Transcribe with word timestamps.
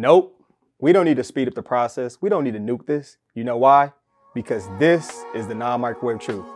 Nope. 0.00 0.34
We 0.78 0.94
don't 0.94 1.04
need 1.04 1.18
to 1.18 1.24
speed 1.24 1.46
up 1.46 1.52
the 1.52 1.62
process. 1.62 2.16
We 2.22 2.30
don't 2.30 2.42
need 2.42 2.54
to 2.54 2.58
nuke 2.58 2.86
this. 2.86 3.18
You 3.34 3.44
know 3.44 3.58
why? 3.58 3.92
Because 4.34 4.66
this 4.78 5.26
is 5.34 5.46
the 5.46 5.54
non 5.54 5.82
microwave 5.82 6.20
truth. 6.20 6.46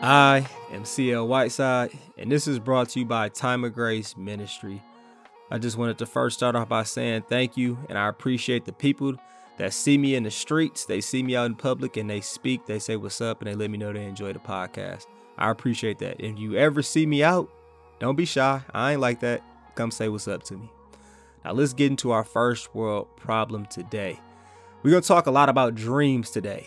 I 0.00 0.48
am 0.72 0.86
CL 0.86 1.28
Whiteside, 1.28 1.90
and 2.16 2.32
this 2.32 2.48
is 2.48 2.58
brought 2.58 2.88
to 2.90 3.00
you 3.00 3.04
by 3.04 3.28
Time 3.28 3.64
of 3.64 3.74
Grace 3.74 4.16
Ministry. 4.16 4.82
I 5.50 5.58
just 5.58 5.76
wanted 5.76 5.98
to 5.98 6.06
first 6.06 6.38
start 6.38 6.56
off 6.56 6.70
by 6.70 6.84
saying 6.84 7.24
thank 7.28 7.58
you, 7.58 7.76
and 7.90 7.98
I 7.98 8.08
appreciate 8.08 8.64
the 8.64 8.72
people 8.72 9.14
that 9.58 9.74
see 9.74 9.98
me 9.98 10.14
in 10.14 10.22
the 10.22 10.30
streets. 10.30 10.86
They 10.86 11.02
see 11.02 11.22
me 11.22 11.36
out 11.36 11.44
in 11.44 11.54
public 11.54 11.98
and 11.98 12.08
they 12.08 12.22
speak, 12.22 12.64
they 12.64 12.78
say 12.78 12.96
what's 12.96 13.20
up, 13.20 13.42
and 13.42 13.50
they 13.50 13.54
let 13.54 13.70
me 13.70 13.76
know 13.76 13.92
they 13.92 14.04
enjoy 14.04 14.32
the 14.32 14.38
podcast. 14.38 15.04
I 15.36 15.50
appreciate 15.50 15.98
that. 15.98 16.18
If 16.18 16.38
you 16.38 16.56
ever 16.56 16.80
see 16.80 17.04
me 17.04 17.22
out, 17.22 17.50
don't 17.98 18.16
be 18.16 18.24
shy. 18.24 18.62
I 18.72 18.92
ain't 18.92 19.02
like 19.02 19.20
that. 19.20 19.42
Come 19.74 19.90
say 19.90 20.08
what's 20.08 20.28
up 20.28 20.44
to 20.44 20.56
me. 20.56 20.70
Now 21.46 21.52
let's 21.52 21.74
get 21.74 21.92
into 21.92 22.10
our 22.10 22.24
first 22.24 22.74
world 22.74 23.06
problem 23.16 23.66
today. 23.66 24.18
We're 24.82 24.90
gonna 24.90 25.02
talk 25.02 25.26
a 25.26 25.30
lot 25.30 25.48
about 25.48 25.76
dreams 25.76 26.28
today. 26.28 26.66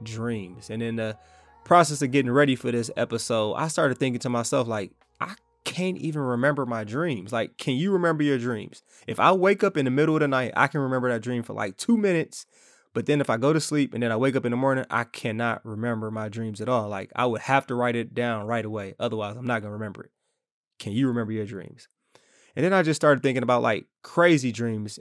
Dreams. 0.00 0.70
And 0.70 0.80
in 0.80 0.94
the 0.94 1.18
process 1.64 2.02
of 2.02 2.12
getting 2.12 2.30
ready 2.30 2.54
for 2.54 2.70
this 2.70 2.88
episode, 2.96 3.54
I 3.54 3.66
started 3.66 3.98
thinking 3.98 4.20
to 4.20 4.28
myself, 4.28 4.68
like, 4.68 4.92
I 5.20 5.34
can't 5.64 5.98
even 5.98 6.22
remember 6.22 6.64
my 6.66 6.84
dreams. 6.84 7.32
Like, 7.32 7.58
can 7.58 7.74
you 7.74 7.90
remember 7.90 8.22
your 8.22 8.38
dreams? 8.38 8.84
If 9.08 9.18
I 9.18 9.32
wake 9.32 9.64
up 9.64 9.76
in 9.76 9.86
the 9.86 9.90
middle 9.90 10.14
of 10.14 10.20
the 10.20 10.28
night, 10.28 10.52
I 10.54 10.68
can 10.68 10.82
remember 10.82 11.10
that 11.10 11.22
dream 11.22 11.42
for 11.42 11.54
like 11.54 11.76
two 11.76 11.96
minutes. 11.96 12.46
But 12.94 13.06
then 13.06 13.20
if 13.20 13.28
I 13.28 13.38
go 13.38 13.52
to 13.52 13.60
sleep 13.60 13.92
and 13.92 14.04
then 14.04 14.12
I 14.12 14.16
wake 14.16 14.36
up 14.36 14.44
in 14.44 14.52
the 14.52 14.56
morning, 14.56 14.84
I 14.88 15.02
cannot 15.02 15.66
remember 15.66 16.12
my 16.12 16.28
dreams 16.28 16.60
at 16.60 16.68
all. 16.68 16.88
Like, 16.88 17.10
I 17.16 17.26
would 17.26 17.40
have 17.40 17.66
to 17.66 17.74
write 17.74 17.96
it 17.96 18.14
down 18.14 18.46
right 18.46 18.64
away. 18.64 18.94
Otherwise, 19.00 19.36
I'm 19.36 19.46
not 19.46 19.62
gonna 19.62 19.72
remember 19.72 20.04
it. 20.04 20.12
Can 20.78 20.92
you 20.92 21.08
remember 21.08 21.32
your 21.32 21.44
dreams? 21.44 21.88
And 22.56 22.64
then 22.64 22.72
I 22.72 22.82
just 22.82 23.00
started 23.00 23.22
thinking 23.22 23.42
about 23.42 23.62
like 23.62 23.86
crazy 24.02 24.52
dreams 24.52 24.98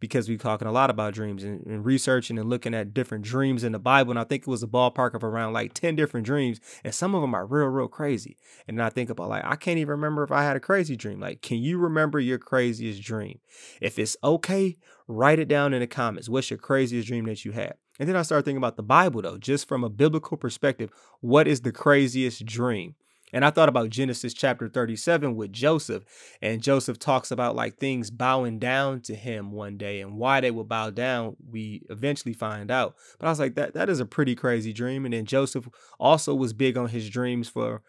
because 0.00 0.28
we're 0.28 0.38
talking 0.38 0.68
a 0.68 0.72
lot 0.72 0.90
about 0.90 1.14
dreams 1.14 1.42
and, 1.42 1.64
and, 1.66 1.84
researching 1.84 2.38
and 2.38 2.48
looking 2.48 2.74
at 2.74 2.94
different 2.94 3.24
dreams 3.24 3.64
in 3.64 3.72
the 3.72 3.78
Bible. 3.78 4.10
And 4.10 4.18
I 4.18 4.24
think 4.24 4.42
it 4.42 4.48
was 4.48 4.62
a 4.62 4.68
ballpark 4.68 5.14
of 5.14 5.24
around 5.24 5.52
like 5.52 5.72
10 5.74 5.96
different 5.96 6.26
dreams. 6.26 6.60
And 6.84 6.94
some 6.94 7.14
of 7.14 7.22
them 7.22 7.34
are 7.34 7.46
real, 7.46 7.66
real 7.66 7.88
crazy. 7.88 8.36
And 8.68 8.82
I 8.82 8.90
think 8.90 9.10
about 9.10 9.28
like, 9.28 9.44
I 9.44 9.56
can't 9.56 9.78
even 9.78 9.92
remember 9.92 10.22
if 10.22 10.32
I 10.32 10.44
had 10.44 10.56
a 10.56 10.60
crazy 10.60 10.96
dream. 10.96 11.20
Like, 11.20 11.42
can 11.42 11.58
you 11.58 11.78
remember 11.78 12.20
your 12.20 12.38
craziest 12.38 13.02
dream? 13.02 13.40
If 13.80 13.98
it's 13.98 14.16
okay, 14.22 14.76
write 15.08 15.38
it 15.38 15.48
down 15.48 15.72
in 15.72 15.80
the 15.80 15.86
comments. 15.86 16.28
What's 16.28 16.50
your 16.50 16.58
craziest 16.58 17.08
dream 17.08 17.24
that 17.26 17.44
you 17.44 17.52
had? 17.52 17.74
And 17.98 18.08
then 18.08 18.16
I 18.16 18.22
started 18.22 18.44
thinking 18.44 18.58
about 18.58 18.76
the 18.76 18.82
Bible 18.82 19.22
though, 19.22 19.38
just 19.38 19.66
from 19.66 19.82
a 19.84 19.88
biblical 19.88 20.36
perspective. 20.36 20.90
What 21.20 21.48
is 21.48 21.62
the 21.62 21.72
craziest 21.72 22.44
dream? 22.44 22.94
And 23.36 23.44
I 23.44 23.50
thought 23.50 23.68
about 23.68 23.90
Genesis 23.90 24.32
chapter 24.32 24.66
37 24.66 25.36
with 25.36 25.52
Joseph. 25.52 26.04
And 26.40 26.62
Joseph 26.62 26.98
talks 26.98 27.30
about 27.30 27.54
like 27.54 27.76
things 27.76 28.10
bowing 28.10 28.58
down 28.58 29.02
to 29.02 29.14
him 29.14 29.52
one 29.52 29.76
day 29.76 30.00
and 30.00 30.16
why 30.16 30.40
they 30.40 30.50
will 30.50 30.64
bow 30.64 30.88
down, 30.88 31.36
we 31.50 31.82
eventually 31.90 32.32
find 32.32 32.70
out. 32.70 32.94
But 33.18 33.26
I 33.26 33.28
was 33.28 33.38
like, 33.38 33.54
that 33.56 33.74
that 33.74 33.90
is 33.90 34.00
a 34.00 34.06
pretty 34.06 34.34
crazy 34.34 34.72
dream. 34.72 35.04
And 35.04 35.12
then 35.12 35.26
Joseph 35.26 35.68
also 36.00 36.34
was 36.34 36.54
big 36.54 36.78
on 36.78 36.88
his 36.88 37.10
dreams 37.10 37.46
for 37.46 37.82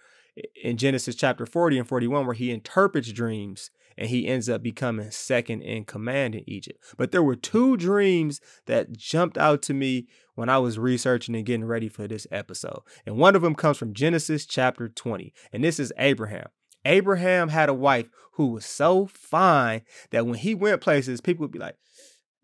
in 0.62 0.76
Genesis 0.76 1.16
chapter 1.16 1.46
40 1.46 1.80
and 1.80 1.88
41, 1.88 2.26
where 2.26 2.36
he 2.36 2.52
interprets 2.52 3.14
dreams 3.14 3.72
and 3.98 4.10
he 4.10 4.28
ends 4.28 4.48
up 4.48 4.62
becoming 4.62 5.12
second 5.12 5.62
in 5.62 5.86
command 5.86 6.36
in 6.36 6.44
Egypt. 6.48 6.84
But 6.98 7.12
there 7.12 7.24
were 7.24 7.36
two 7.36 7.78
dreams 7.78 8.40
that 8.66 8.96
jumped 8.96 9.38
out 9.38 9.62
to 9.64 9.74
me 9.74 10.08
when 10.36 10.50
I 10.50 10.60
was 10.60 10.78
researching 10.78 11.36
and 11.36 11.46
getting 11.46 11.66
ready 11.66 11.90
for 11.90 12.08
this 12.08 12.28
episode. 12.32 12.82
And 13.06 13.18
one 13.18 13.36
of 13.36 13.42
them 13.42 13.56
comes 13.56 13.78
from 13.78 13.94
Genesis 13.94 14.46
chapter 14.46 14.88
20, 14.88 15.34
and 15.52 15.64
this 15.64 15.80
is 15.80 15.92
Abraham. 15.98 16.48
Abraham 16.86 17.50
had 17.50 17.70
a 17.70 17.74
wife 17.74 18.10
who 18.34 18.48
was 18.48 18.66
so 18.66 19.08
fine 19.08 19.82
that 20.12 20.26
when 20.26 20.36
he 20.36 20.54
went 20.54 20.80
places, 20.80 21.22
people 21.22 21.42
would 21.42 21.52
be 21.52 21.60
like, 21.60 21.76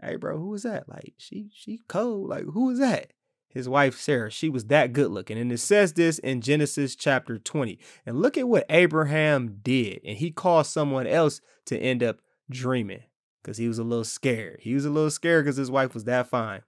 "Hey, 0.01 0.15
bro, 0.15 0.37
who 0.37 0.53
is 0.53 0.63
that? 0.63 0.89
Like, 0.89 1.13
she 1.17 1.49
she 1.53 1.79
cold. 1.87 2.29
Like, 2.29 2.45
who 2.45 2.71
is 2.71 2.79
that?" 2.79 3.13
His 3.53 3.69
wife 3.69 3.99
Sarah. 3.99 4.31
She 4.31 4.49
was 4.49 4.65
that 4.65 4.93
good 4.93 5.11
looking. 5.11 5.37
And 5.37 5.51
it 5.51 5.59
says 5.59 5.93
this 5.93 6.19
in 6.19 6.41
Genesis 6.41 6.95
chapter 6.95 7.37
20. 7.37 7.77
And 8.05 8.21
look 8.21 8.37
at 8.37 8.47
what 8.47 8.65
Abraham 8.69 9.59
did. 9.61 10.01
And 10.03 10.17
he 10.17 10.31
caused 10.31 10.71
someone 10.71 11.07
else 11.07 11.39
to 11.65 11.77
end 11.77 12.01
up 12.01 12.17
dreaming 12.49 13.03
because 13.41 13.57
he 13.57 13.67
was 13.67 13.79
a 13.79 13.83
little 13.83 14.03
scared. 14.03 14.59
He 14.61 14.73
was 14.73 14.85
a 14.85 14.89
little 14.89 15.11
scared 15.11 15.45
because 15.45 15.57
his 15.57 15.71
wife 15.71 15.93
was 15.93 16.05
that 16.05 16.27
fine. 16.27 16.61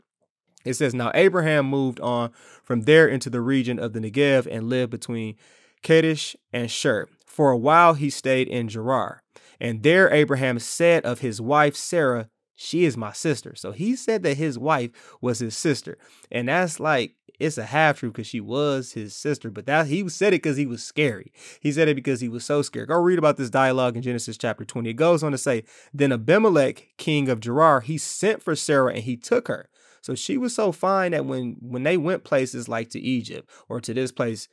It 0.63 0.75
says, 0.75 0.93
Now 0.93 1.11
Abraham 1.13 1.67
moved 1.67 1.99
on 1.99 2.31
from 2.63 2.81
there 2.81 3.07
into 3.07 3.29
the 3.29 3.41
region 3.41 3.79
of 3.79 3.93
the 3.93 3.99
Negev 3.99 4.47
and 4.49 4.69
lived 4.69 4.91
between 4.91 5.35
Kadesh 5.81 6.35
and 6.51 6.69
Shur. 6.69 7.07
For 7.25 7.51
a 7.51 7.57
while 7.57 7.93
he 7.95 8.09
stayed 8.09 8.47
in 8.47 8.67
Gerar. 8.67 9.21
And 9.59 9.83
there 9.83 10.11
Abraham 10.11 10.59
said 10.59 11.05
of 11.05 11.19
his 11.19 11.39
wife 11.39 11.75
Sarah, 11.75 12.29
she 12.55 12.85
is 12.85 12.97
my 12.97 13.11
sister. 13.11 13.53
So 13.55 13.71
he 13.71 13.95
said 13.95 14.23
that 14.23 14.37
his 14.37 14.57
wife 14.57 14.91
was 15.21 15.39
his 15.39 15.57
sister. 15.57 15.97
And 16.31 16.47
that's 16.47 16.79
like 16.79 17.15
it's 17.39 17.57
a 17.57 17.65
half 17.65 17.99
truth 17.99 18.13
because 18.13 18.27
she 18.27 18.39
was 18.39 18.93
his 18.93 19.15
sister, 19.15 19.51
but 19.51 19.65
that 19.65 19.87
he 19.87 20.07
said 20.09 20.33
it 20.33 20.41
because 20.41 20.57
he 20.57 20.65
was 20.65 20.83
scary. 20.83 21.33
He 21.59 21.71
said 21.71 21.87
it 21.87 21.95
because 21.95 22.21
he 22.21 22.29
was 22.29 22.45
so 22.45 22.61
scared. 22.61 22.87
Go 22.87 22.95
read 22.95 23.19
about 23.19 23.37
this 23.37 23.49
dialogue 23.49 23.95
in 23.95 24.01
Genesis 24.01 24.37
chapter 24.37 24.63
20. 24.63 24.89
It 24.89 24.93
goes 24.93 25.21
on 25.21 25.33
to 25.33 25.37
say, 25.37 25.63
Then 25.93 26.13
Abimelech, 26.13 26.93
king 26.97 27.27
of 27.29 27.41
Gerar, 27.41 27.81
he 27.81 27.97
sent 27.97 28.41
for 28.41 28.55
Sarah 28.55 28.93
and 28.93 29.03
he 29.03 29.17
took 29.17 29.47
her. 29.47 29.69
So 30.01 30.15
she 30.15 30.37
was 30.37 30.55
so 30.55 30.71
fine 30.71 31.11
that 31.11 31.25
when 31.25 31.57
when 31.59 31.83
they 31.83 31.97
went 31.97 32.23
places 32.23 32.69
like 32.69 32.89
to 32.91 32.99
Egypt 32.99 33.49
or 33.67 33.81
to 33.81 33.93
this 33.93 34.11
place, 34.11 34.47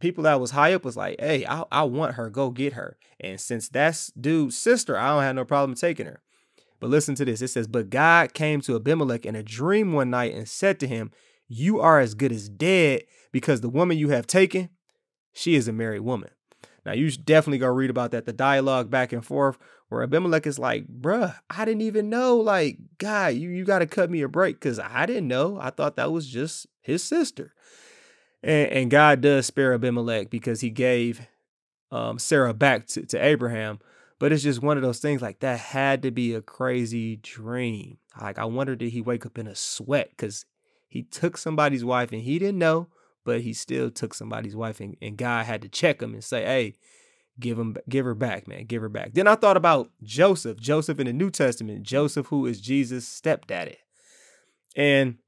people 0.00 0.24
that 0.24 0.40
was 0.40 0.52
high 0.52 0.72
up 0.72 0.84
was 0.84 0.96
like, 0.96 1.20
hey, 1.20 1.46
I, 1.46 1.64
I 1.70 1.82
want 1.84 2.14
her, 2.14 2.30
go 2.30 2.50
get 2.50 2.72
her. 2.72 2.96
And 3.20 3.38
since 3.40 3.68
that's 3.68 4.10
dude's 4.12 4.56
sister, 4.56 4.98
I 4.98 5.08
don't 5.08 5.22
have 5.22 5.36
no 5.36 5.44
problem 5.44 5.76
taking 5.76 6.06
her. 6.06 6.23
But 6.84 6.90
listen 6.90 7.14
to 7.14 7.24
this. 7.24 7.40
It 7.40 7.48
says, 7.48 7.66
But 7.66 7.88
God 7.88 8.34
came 8.34 8.60
to 8.60 8.76
Abimelech 8.76 9.24
in 9.24 9.34
a 9.34 9.42
dream 9.42 9.94
one 9.94 10.10
night 10.10 10.34
and 10.34 10.46
said 10.46 10.78
to 10.80 10.86
him, 10.86 11.12
You 11.48 11.80
are 11.80 11.98
as 11.98 12.12
good 12.12 12.30
as 12.30 12.50
dead 12.50 13.04
because 13.32 13.62
the 13.62 13.70
woman 13.70 13.96
you 13.96 14.10
have 14.10 14.26
taken, 14.26 14.68
she 15.32 15.54
is 15.54 15.66
a 15.66 15.72
married 15.72 16.02
woman. 16.02 16.28
Now, 16.84 16.92
you 16.92 17.10
definitely 17.10 17.56
go 17.56 17.68
read 17.68 17.88
about 17.88 18.10
that. 18.10 18.26
The 18.26 18.34
dialogue 18.34 18.90
back 18.90 19.14
and 19.14 19.24
forth 19.24 19.56
where 19.88 20.02
Abimelech 20.02 20.46
is 20.46 20.58
like, 20.58 20.86
Bruh, 20.86 21.34
I 21.48 21.64
didn't 21.64 21.80
even 21.80 22.10
know. 22.10 22.36
Like, 22.36 22.76
God, 22.98 23.32
you, 23.32 23.48
you 23.48 23.64
got 23.64 23.78
to 23.78 23.86
cut 23.86 24.10
me 24.10 24.20
a 24.20 24.28
break 24.28 24.56
because 24.56 24.78
I 24.78 25.06
didn't 25.06 25.28
know. 25.28 25.58
I 25.58 25.70
thought 25.70 25.96
that 25.96 26.12
was 26.12 26.28
just 26.28 26.66
his 26.82 27.02
sister. 27.02 27.54
And, 28.42 28.68
and 28.70 28.90
God 28.90 29.22
does 29.22 29.46
spare 29.46 29.72
Abimelech 29.72 30.28
because 30.28 30.60
he 30.60 30.68
gave 30.68 31.26
um, 31.90 32.18
Sarah 32.18 32.52
back 32.52 32.88
to, 32.88 33.06
to 33.06 33.24
Abraham. 33.24 33.78
But 34.24 34.32
it's 34.32 34.42
just 34.42 34.62
one 34.62 34.78
of 34.78 34.82
those 34.82 35.00
things 35.00 35.20
like 35.20 35.40
that 35.40 35.60
had 35.60 36.00
to 36.04 36.10
be 36.10 36.32
a 36.32 36.40
crazy 36.40 37.16
dream. 37.16 37.98
Like 38.18 38.38
I 38.38 38.46
wonder 38.46 38.74
did 38.74 38.88
he 38.88 39.02
wake 39.02 39.26
up 39.26 39.36
in 39.36 39.46
a 39.46 39.54
sweat 39.54 40.08
because 40.16 40.46
he 40.88 41.02
took 41.02 41.36
somebody's 41.36 41.84
wife 41.84 42.10
and 42.10 42.22
he 42.22 42.38
didn't 42.38 42.56
know, 42.56 42.88
but 43.26 43.42
he 43.42 43.52
still 43.52 43.90
took 43.90 44.14
somebody's 44.14 44.56
wife 44.56 44.80
and, 44.80 44.96
and 45.02 45.18
God 45.18 45.44
had 45.44 45.60
to 45.60 45.68
check 45.68 46.00
him 46.00 46.14
and 46.14 46.24
say, 46.24 46.42
hey, 46.42 46.74
give 47.38 47.58
him 47.58 47.76
give 47.86 48.06
her 48.06 48.14
back, 48.14 48.48
man, 48.48 48.64
give 48.64 48.80
her 48.80 48.88
back. 48.88 49.12
Then 49.12 49.26
I 49.26 49.34
thought 49.34 49.58
about 49.58 49.90
Joseph, 50.02 50.58
Joseph 50.58 50.98
in 50.98 51.06
the 51.06 51.12
New 51.12 51.30
Testament, 51.30 51.82
Joseph 51.82 52.28
who 52.28 52.46
is 52.46 52.62
Jesus' 52.62 53.06
stepdaddy. 53.06 53.76
And 54.74 55.18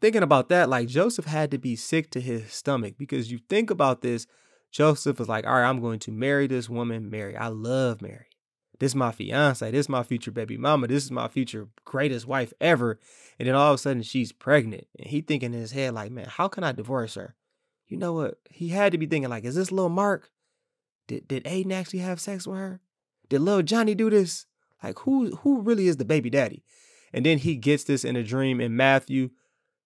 thinking 0.00 0.22
about 0.22 0.48
that, 0.50 0.68
like 0.68 0.86
Joseph 0.86 1.24
had 1.24 1.50
to 1.50 1.58
be 1.58 1.74
sick 1.74 2.08
to 2.12 2.20
his 2.20 2.52
stomach 2.52 2.94
because 2.98 3.32
you 3.32 3.40
think 3.48 3.68
about 3.68 4.02
this 4.02 4.28
Joseph 4.70 5.18
was 5.18 5.28
like, 5.28 5.46
all 5.46 5.54
right, 5.54 5.68
I'm 5.68 5.80
going 5.80 5.98
to 6.00 6.12
marry 6.12 6.46
this 6.46 6.68
woman, 6.68 7.10
Mary. 7.10 7.36
I 7.36 7.48
love 7.48 8.02
Mary. 8.02 8.26
This 8.78 8.92
is 8.92 8.96
my 8.96 9.10
fiance. 9.10 9.70
This 9.70 9.86
is 9.86 9.88
my 9.88 10.02
future 10.02 10.30
baby 10.30 10.56
mama. 10.56 10.86
This 10.86 11.04
is 11.04 11.10
my 11.10 11.28
future 11.28 11.68
greatest 11.84 12.26
wife 12.26 12.52
ever. 12.60 13.00
And 13.38 13.48
then 13.48 13.54
all 13.54 13.72
of 13.72 13.74
a 13.74 13.78
sudden 13.78 14.02
she's 14.02 14.32
pregnant. 14.32 14.86
And 14.98 15.08
he 15.08 15.20
thinking 15.20 15.52
in 15.52 15.60
his 15.60 15.72
head, 15.72 15.94
like, 15.94 16.12
man, 16.12 16.26
how 16.28 16.48
can 16.48 16.64
I 16.64 16.72
divorce 16.72 17.14
her? 17.14 17.34
You 17.88 17.96
know 17.96 18.12
what? 18.12 18.38
He 18.50 18.68
had 18.68 18.92
to 18.92 18.98
be 18.98 19.06
thinking, 19.06 19.30
like, 19.30 19.44
is 19.44 19.56
this 19.56 19.72
little 19.72 19.88
Mark? 19.88 20.30
Did 21.06 21.26
did 21.26 21.44
Aiden 21.44 21.72
actually 21.72 22.00
have 22.00 22.20
sex 22.20 22.46
with 22.46 22.58
her? 22.58 22.80
Did 23.28 23.40
little 23.40 23.62
Johnny 23.62 23.94
do 23.94 24.10
this? 24.10 24.46
Like, 24.82 25.00
who 25.00 25.36
who 25.36 25.60
really 25.60 25.88
is 25.88 25.96
the 25.96 26.04
baby 26.04 26.30
daddy? 26.30 26.62
And 27.12 27.24
then 27.24 27.38
he 27.38 27.56
gets 27.56 27.84
this 27.84 28.04
in 28.04 28.16
a 28.16 28.22
dream 28.22 28.60
in 28.60 28.76
Matthew 28.76 29.30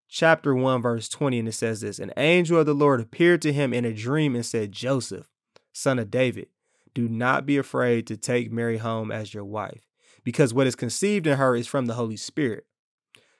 chapter 0.08 0.54
1, 0.54 0.82
verse 0.82 1.08
20, 1.08 1.38
and 1.38 1.48
it 1.48 1.52
says 1.52 1.80
this 1.80 1.98
An 1.98 2.12
angel 2.16 2.58
of 2.58 2.66
the 2.66 2.74
Lord 2.74 3.00
appeared 3.00 3.40
to 3.42 3.52
him 3.52 3.72
in 3.72 3.84
a 3.84 3.94
dream 3.94 4.34
and 4.34 4.44
said, 4.44 4.72
Joseph, 4.72 5.26
son 5.72 5.98
of 5.98 6.10
David, 6.10 6.48
do 6.94 7.08
not 7.08 7.46
be 7.46 7.56
afraid 7.56 8.06
to 8.06 8.16
take 8.16 8.52
Mary 8.52 8.78
home 8.78 9.10
as 9.10 9.34
your 9.34 9.44
wife, 9.44 9.86
because 10.24 10.52
what 10.52 10.66
is 10.66 10.74
conceived 10.74 11.26
in 11.26 11.38
her 11.38 11.56
is 11.56 11.66
from 11.66 11.86
the 11.86 11.94
Holy 11.94 12.16
Spirit. 12.16 12.66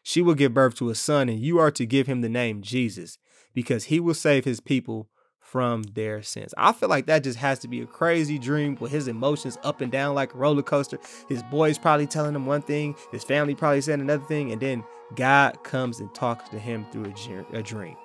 She 0.02 0.20
will 0.20 0.34
give 0.34 0.54
birth 0.54 0.74
to 0.76 0.90
a 0.90 0.94
son, 0.94 1.28
and 1.28 1.40
you 1.40 1.58
are 1.58 1.70
to 1.70 1.86
give 1.86 2.06
him 2.06 2.20
the 2.20 2.28
name 2.28 2.62
Jesus, 2.62 3.18
because 3.54 3.84
he 3.84 4.00
will 4.00 4.14
save 4.14 4.44
his 4.44 4.60
people 4.60 5.08
from 5.38 5.82
their 5.82 6.22
sins. 6.22 6.54
I 6.56 6.72
feel 6.72 6.88
like 6.88 7.04
that 7.06 7.24
just 7.24 7.38
has 7.38 7.58
to 7.58 7.68
be 7.68 7.82
a 7.82 7.86
crazy 7.86 8.38
dream 8.38 8.76
with 8.80 8.90
his 8.90 9.06
emotions 9.06 9.58
up 9.62 9.82
and 9.82 9.92
down 9.92 10.14
like 10.14 10.32
a 10.32 10.38
roller 10.38 10.62
coaster. 10.62 10.98
His 11.28 11.42
boys 11.42 11.76
probably 11.76 12.06
telling 12.06 12.34
him 12.34 12.46
one 12.46 12.62
thing, 12.62 12.96
his 13.10 13.22
family 13.22 13.54
probably 13.54 13.82
saying 13.82 14.00
another 14.00 14.24
thing, 14.24 14.50
and 14.50 14.62
then 14.62 14.82
God 15.14 15.62
comes 15.62 16.00
and 16.00 16.12
talks 16.14 16.48
to 16.48 16.58
him 16.58 16.86
through 16.90 17.12
a, 17.52 17.62
dream. 17.62 17.96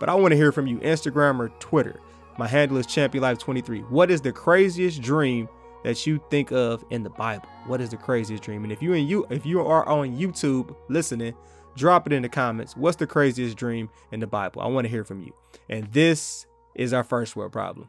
But 0.00 0.08
I 0.08 0.14
want 0.14 0.32
to 0.32 0.36
hear 0.36 0.50
from 0.50 0.66
you, 0.66 0.78
Instagram 0.78 1.38
or 1.38 1.50
Twitter. 1.60 2.00
My 2.38 2.46
handle 2.46 2.78
is 2.78 2.86
ChampionLife23. 2.86 3.90
What 3.90 4.10
is 4.10 4.20
the 4.20 4.32
craziest 4.32 5.02
dream 5.02 5.48
that 5.82 6.06
you 6.06 6.22
think 6.30 6.52
of 6.52 6.84
in 6.90 7.02
the 7.02 7.10
Bible. 7.10 7.48
What 7.66 7.80
is 7.80 7.90
the 7.90 7.96
craziest 7.96 8.42
dream? 8.42 8.64
And 8.64 8.72
if 8.72 8.82
you 8.82 8.92
and 8.92 9.08
you 9.08 9.26
if 9.30 9.46
you 9.46 9.60
are 9.60 9.88
on 9.88 10.16
YouTube 10.16 10.74
listening, 10.88 11.34
drop 11.76 12.06
it 12.06 12.12
in 12.12 12.22
the 12.22 12.28
comments. 12.28 12.76
What's 12.76 12.96
the 12.96 13.06
craziest 13.06 13.56
dream 13.56 13.88
in 14.12 14.20
the 14.20 14.26
Bible? 14.26 14.62
I 14.62 14.66
want 14.66 14.84
to 14.84 14.90
hear 14.90 15.04
from 15.04 15.22
you. 15.22 15.32
And 15.68 15.90
this 15.92 16.46
is 16.74 16.92
our 16.92 17.04
first 17.04 17.36
world 17.36 17.52
problem. 17.52 17.88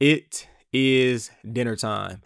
It 0.00 0.48
is 0.72 1.30
dinner 1.50 1.76
time. 1.76 2.22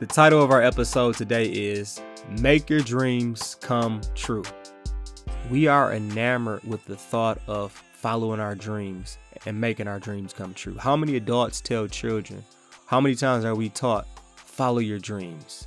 The 0.00 0.06
title 0.06 0.42
of 0.42 0.50
our 0.50 0.60
episode 0.60 1.14
today 1.14 1.46
is 1.46 2.00
Make 2.40 2.68
Your 2.68 2.80
Dreams 2.80 3.56
Come 3.60 4.00
True. 4.14 4.42
We 5.50 5.66
are 5.66 5.92
enamored 5.92 6.64
with 6.64 6.86
the 6.86 6.96
thought 6.96 7.38
of 7.46 7.72
following 7.92 8.40
our 8.40 8.54
dreams 8.54 9.18
and 9.44 9.60
making 9.60 9.88
our 9.88 9.98
dreams 9.98 10.32
come 10.32 10.54
true. 10.54 10.76
How 10.78 10.96
many 10.96 11.16
adults 11.16 11.60
tell 11.60 11.86
children? 11.86 12.42
How 12.86 12.98
many 12.98 13.14
times 13.14 13.44
are 13.44 13.54
we 13.54 13.68
taught, 13.68 14.06
follow 14.36 14.78
your 14.78 14.98
dreams, 14.98 15.66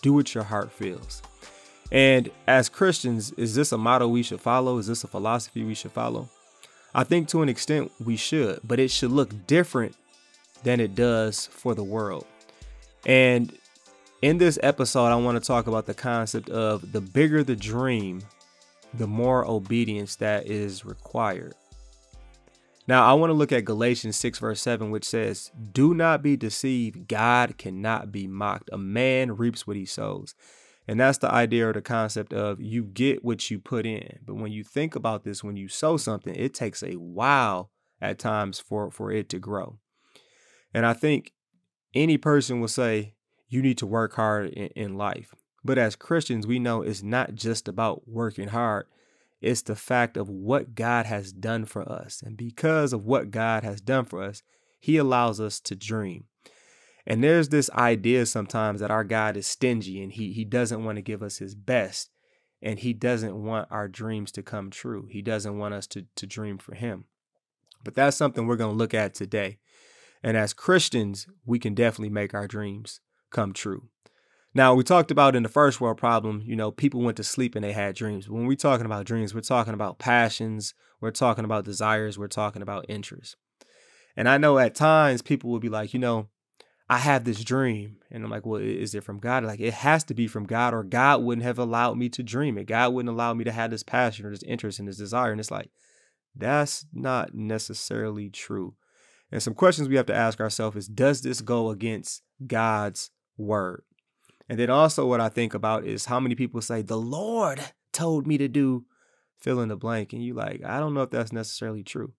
do 0.00 0.14
what 0.14 0.34
your 0.34 0.44
heart 0.44 0.72
feels? 0.72 1.22
And 1.92 2.30
as 2.46 2.70
Christians, 2.70 3.32
is 3.32 3.54
this 3.54 3.72
a 3.72 3.78
motto 3.78 4.08
we 4.08 4.22
should 4.22 4.40
follow? 4.40 4.78
Is 4.78 4.86
this 4.86 5.04
a 5.04 5.08
philosophy 5.08 5.64
we 5.64 5.74
should 5.74 5.92
follow? 5.92 6.30
I 6.94 7.04
think 7.04 7.28
to 7.28 7.42
an 7.42 7.48
extent 7.50 7.92
we 8.02 8.16
should, 8.16 8.60
but 8.64 8.78
it 8.78 8.90
should 8.90 9.10
look 9.10 9.46
different 9.46 9.96
than 10.62 10.80
it 10.80 10.94
does 10.94 11.46
for 11.46 11.74
the 11.74 11.84
world. 11.84 12.26
And 13.04 13.52
in 14.22 14.38
this 14.38 14.58
episode, 14.62 15.06
I 15.06 15.16
want 15.16 15.42
to 15.42 15.46
talk 15.46 15.66
about 15.66 15.86
the 15.86 15.94
concept 15.94 16.48
of 16.48 16.92
the 16.92 17.00
bigger 17.00 17.42
the 17.42 17.56
dream, 17.56 18.22
the 18.94 19.06
more 19.06 19.46
obedience 19.46 20.16
that 20.16 20.46
is 20.46 20.84
required. 20.84 21.54
Now, 22.86 23.06
I 23.06 23.12
want 23.12 23.30
to 23.30 23.34
look 23.34 23.52
at 23.52 23.64
Galatians 23.64 24.16
6, 24.16 24.38
verse 24.40 24.60
7, 24.60 24.90
which 24.90 25.04
says, 25.04 25.52
Do 25.72 25.94
not 25.94 26.22
be 26.22 26.36
deceived. 26.36 27.06
God 27.06 27.56
cannot 27.56 28.10
be 28.10 28.26
mocked. 28.26 28.70
A 28.72 28.78
man 28.78 29.36
reaps 29.36 29.66
what 29.66 29.76
he 29.76 29.86
sows. 29.86 30.34
And 30.88 30.98
that's 30.98 31.18
the 31.18 31.32
idea 31.32 31.68
or 31.68 31.72
the 31.72 31.82
concept 31.82 32.32
of 32.32 32.60
you 32.60 32.82
get 32.82 33.24
what 33.24 33.48
you 33.48 33.60
put 33.60 33.86
in. 33.86 34.18
But 34.24 34.34
when 34.34 34.50
you 34.50 34.64
think 34.64 34.96
about 34.96 35.22
this, 35.22 35.44
when 35.44 35.56
you 35.56 35.68
sow 35.68 35.96
something, 35.96 36.34
it 36.34 36.52
takes 36.52 36.82
a 36.82 36.94
while 36.94 37.70
at 38.00 38.18
times 38.18 38.58
for, 38.58 38.90
for 38.90 39.12
it 39.12 39.28
to 39.28 39.38
grow. 39.38 39.78
And 40.74 40.84
I 40.84 40.94
think 40.94 41.32
any 41.94 42.16
person 42.16 42.60
will 42.60 42.66
say, 42.66 43.14
you 43.48 43.62
need 43.62 43.78
to 43.78 43.86
work 43.86 44.14
hard 44.14 44.50
in, 44.50 44.68
in 44.68 44.96
life. 44.96 45.34
But 45.64 45.78
as 45.78 45.96
Christians, 45.96 46.46
we 46.46 46.58
know 46.58 46.82
it's 46.82 47.02
not 47.02 47.34
just 47.34 47.68
about 47.68 48.08
working 48.08 48.48
hard. 48.48 48.86
It's 49.40 49.62
the 49.62 49.76
fact 49.76 50.16
of 50.16 50.28
what 50.28 50.74
God 50.74 51.06
has 51.06 51.32
done 51.32 51.64
for 51.64 51.82
us. 51.90 52.22
And 52.24 52.36
because 52.36 52.92
of 52.92 53.04
what 53.04 53.30
God 53.30 53.62
has 53.62 53.80
done 53.80 54.04
for 54.04 54.22
us, 54.22 54.42
He 54.78 54.96
allows 54.96 55.40
us 55.40 55.60
to 55.60 55.74
dream. 55.74 56.24
And 57.06 57.24
there's 57.24 57.48
this 57.48 57.70
idea 57.70 58.26
sometimes 58.26 58.80
that 58.80 58.90
our 58.90 59.04
God 59.04 59.36
is 59.36 59.46
stingy 59.46 60.02
and 60.02 60.12
He, 60.12 60.32
he 60.32 60.44
doesn't 60.44 60.84
want 60.84 60.96
to 60.96 61.02
give 61.02 61.22
us 61.22 61.38
His 61.38 61.54
best. 61.54 62.10
And 62.62 62.78
He 62.78 62.92
doesn't 62.92 63.42
want 63.42 63.68
our 63.70 63.88
dreams 63.88 64.30
to 64.32 64.42
come 64.42 64.70
true. 64.70 65.08
He 65.10 65.22
doesn't 65.22 65.58
want 65.58 65.74
us 65.74 65.86
to, 65.88 66.06
to 66.16 66.26
dream 66.26 66.58
for 66.58 66.74
Him. 66.74 67.04
But 67.82 67.94
that's 67.94 68.16
something 68.16 68.46
we're 68.46 68.56
going 68.56 68.72
to 68.72 68.78
look 68.78 68.92
at 68.92 69.14
today. 69.14 69.58
And 70.22 70.36
as 70.36 70.52
Christians, 70.52 71.26
we 71.46 71.58
can 71.58 71.74
definitely 71.74 72.10
make 72.10 72.34
our 72.34 72.46
dreams 72.46 73.00
come 73.30 73.54
true. 73.54 73.88
Now, 74.52 74.74
we 74.74 74.82
talked 74.82 75.10
about 75.10 75.36
in 75.36 75.44
the 75.44 75.48
first 75.48 75.80
world 75.80 75.98
problem, 75.98 76.42
you 76.44 76.56
know, 76.56 76.72
people 76.72 77.00
went 77.00 77.16
to 77.18 77.24
sleep 77.24 77.54
and 77.54 77.64
they 77.64 77.72
had 77.72 77.94
dreams. 77.94 78.28
When 78.28 78.46
we're 78.46 78.56
talking 78.56 78.86
about 78.86 79.06
dreams, 79.06 79.32
we're 79.32 79.42
talking 79.42 79.74
about 79.74 79.98
passions, 79.98 80.74
we're 81.00 81.12
talking 81.12 81.44
about 81.44 81.64
desires, 81.64 82.18
we're 82.18 82.26
talking 82.26 82.62
about 82.62 82.86
interests. 82.88 83.36
And 84.16 84.28
I 84.28 84.38
know 84.38 84.58
at 84.58 84.74
times 84.74 85.22
people 85.22 85.50
will 85.50 85.60
be 85.60 85.68
like, 85.68 85.94
you 85.94 86.00
know, 86.00 86.28
I 86.88 86.98
have 86.98 87.22
this 87.22 87.44
dream. 87.44 87.98
And 88.10 88.24
I'm 88.24 88.30
like, 88.30 88.44
well, 88.44 88.60
is 88.60 88.96
it 88.96 89.04
from 89.04 89.20
God? 89.20 89.44
Like, 89.44 89.60
it 89.60 89.74
has 89.74 90.02
to 90.04 90.14
be 90.14 90.26
from 90.26 90.46
God, 90.46 90.74
or 90.74 90.82
God 90.82 91.22
wouldn't 91.22 91.44
have 91.44 91.58
allowed 91.58 91.96
me 91.96 92.08
to 92.08 92.22
dream 92.24 92.58
it. 92.58 92.66
God 92.66 92.92
wouldn't 92.92 93.14
allow 93.14 93.32
me 93.34 93.44
to 93.44 93.52
have 93.52 93.70
this 93.70 93.84
passion 93.84 94.26
or 94.26 94.30
this 94.30 94.42
interest 94.42 94.80
and 94.80 94.88
this 94.88 94.96
desire. 94.96 95.30
And 95.30 95.38
it's 95.38 95.52
like, 95.52 95.70
that's 96.34 96.86
not 96.92 97.34
necessarily 97.34 98.28
true. 98.28 98.74
And 99.30 99.40
some 99.40 99.54
questions 99.54 99.88
we 99.88 99.94
have 99.94 100.06
to 100.06 100.14
ask 100.14 100.40
ourselves 100.40 100.76
is 100.76 100.88
Does 100.88 101.22
this 101.22 101.40
go 101.40 101.70
against 101.70 102.22
God's 102.44 103.12
word. 103.40 103.82
And 104.50 104.58
then 104.58 104.68
also, 104.68 105.06
what 105.06 105.20
I 105.20 105.28
think 105.28 105.54
about 105.54 105.84
is 105.84 106.06
how 106.06 106.18
many 106.18 106.34
people 106.34 106.60
say, 106.60 106.82
The 106.82 106.98
Lord 106.98 107.62
told 107.92 108.26
me 108.26 108.36
to 108.38 108.48
do 108.48 108.84
fill 109.38 109.60
in 109.60 109.68
the 109.68 109.76
blank. 109.76 110.12
And 110.12 110.24
you 110.24 110.34
like, 110.34 110.60
I 110.64 110.80
don't 110.80 110.92
know 110.92 111.02
if 111.02 111.10
that's 111.10 111.32
necessarily 111.32 111.84
true. 111.84 112.14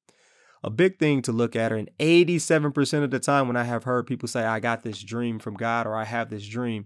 A 0.64 0.70
big 0.70 0.98
thing 0.98 1.22
to 1.24 1.34
look 1.34 1.58
at, 1.58 1.74
and 1.74 1.90
87% 2.00 3.04
of 3.04 3.12
the 3.12 3.20
time 3.20 3.48
when 3.48 3.58
I 3.58 3.64
have 3.64 3.84
heard 3.84 4.08
people 4.08 4.30
say, 4.30 4.46
I 4.46 4.62
got 4.62 4.82
this 4.82 5.04
dream 5.04 5.40
from 5.40 5.56
God 5.56 5.86
or 5.86 5.94
I 5.94 6.06
have 6.06 6.30
this 6.30 6.48
dream, 6.48 6.86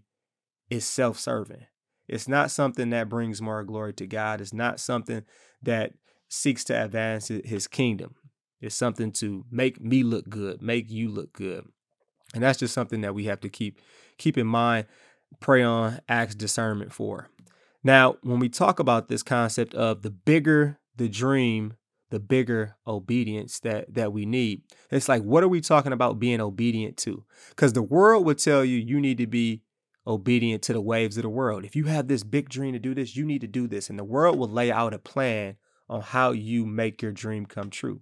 is 0.71 0.83
self 0.83 1.19
serving. 1.19 1.67
It's 2.07 2.27
not 2.27 2.49
something 2.49 2.89
that 2.89 3.07
brings 3.07 3.39
more 3.39 3.63
glory 3.63 3.93
to 3.93 4.07
God. 4.07 4.41
It's 4.41 4.51
not 4.51 4.79
something 4.79 5.25
that 5.61 5.93
seeks 6.27 6.63
to 6.65 6.83
advance 6.83 7.27
his 7.27 7.67
kingdom. 7.67 8.15
It's 8.61 8.75
something 8.75 9.11
to 9.13 9.45
make 9.51 9.79
me 9.79 10.01
look 10.01 10.27
good, 10.27 10.63
make 10.63 10.89
you 10.89 11.09
look 11.09 11.33
good. 11.33 11.65
And 12.33 12.41
that's 12.41 12.57
just 12.57 12.73
something 12.73 13.01
that 13.01 13.13
we 13.13 13.25
have 13.25 13.41
to 13.41 13.49
keep 13.49 13.79
keep 14.17 14.37
in 14.37 14.47
mind, 14.47 14.87
pray 15.39 15.63
on, 15.63 15.99
ask 16.07 16.37
discernment 16.37 16.93
for. 16.93 17.29
Now, 17.83 18.17
when 18.23 18.39
we 18.39 18.49
talk 18.49 18.79
about 18.79 19.09
this 19.09 19.23
concept 19.23 19.73
of 19.75 20.01
the 20.01 20.09
bigger 20.09 20.79
the 20.95 21.09
dream, 21.09 21.73
the 22.09 22.19
bigger 22.19 22.75
obedience 22.87 23.59
that 23.59 23.93
that 23.93 24.13
we 24.13 24.25
need. 24.25 24.61
It's 24.91 25.09
like 25.09 25.23
what 25.23 25.43
are 25.43 25.47
we 25.47 25.61
talking 25.61 25.93
about 25.93 26.19
being 26.19 26.41
obedient 26.41 26.97
to? 26.97 27.25
Cuz 27.55 27.73
the 27.73 27.81
world 27.81 28.25
would 28.25 28.37
tell 28.37 28.63
you 28.63 28.77
you 28.77 28.99
need 28.99 29.17
to 29.17 29.27
be 29.27 29.63
obedient 30.07 30.61
to 30.63 30.73
the 30.73 30.81
waves 30.81 31.17
of 31.17 31.23
the 31.23 31.29
world. 31.29 31.65
If 31.65 31.75
you 31.75 31.85
have 31.85 32.07
this 32.07 32.23
big 32.23 32.47
dream 32.47 32.73
to 32.73 32.79
do 32.79 32.93
this, 32.93 33.15
you 33.15 33.25
need 33.25 33.41
to 33.41 33.47
do 33.47 33.67
this 33.67 33.89
and 33.89 33.97
the 33.97 34.03
world 34.03 34.37
will 34.37 34.47
lay 34.47 34.71
out 34.71 34.93
a 34.93 34.99
plan 34.99 35.57
on 35.89 36.01
how 36.01 36.31
you 36.31 36.65
make 36.65 37.01
your 37.01 37.11
dream 37.11 37.45
come 37.45 37.69
true. 37.69 38.01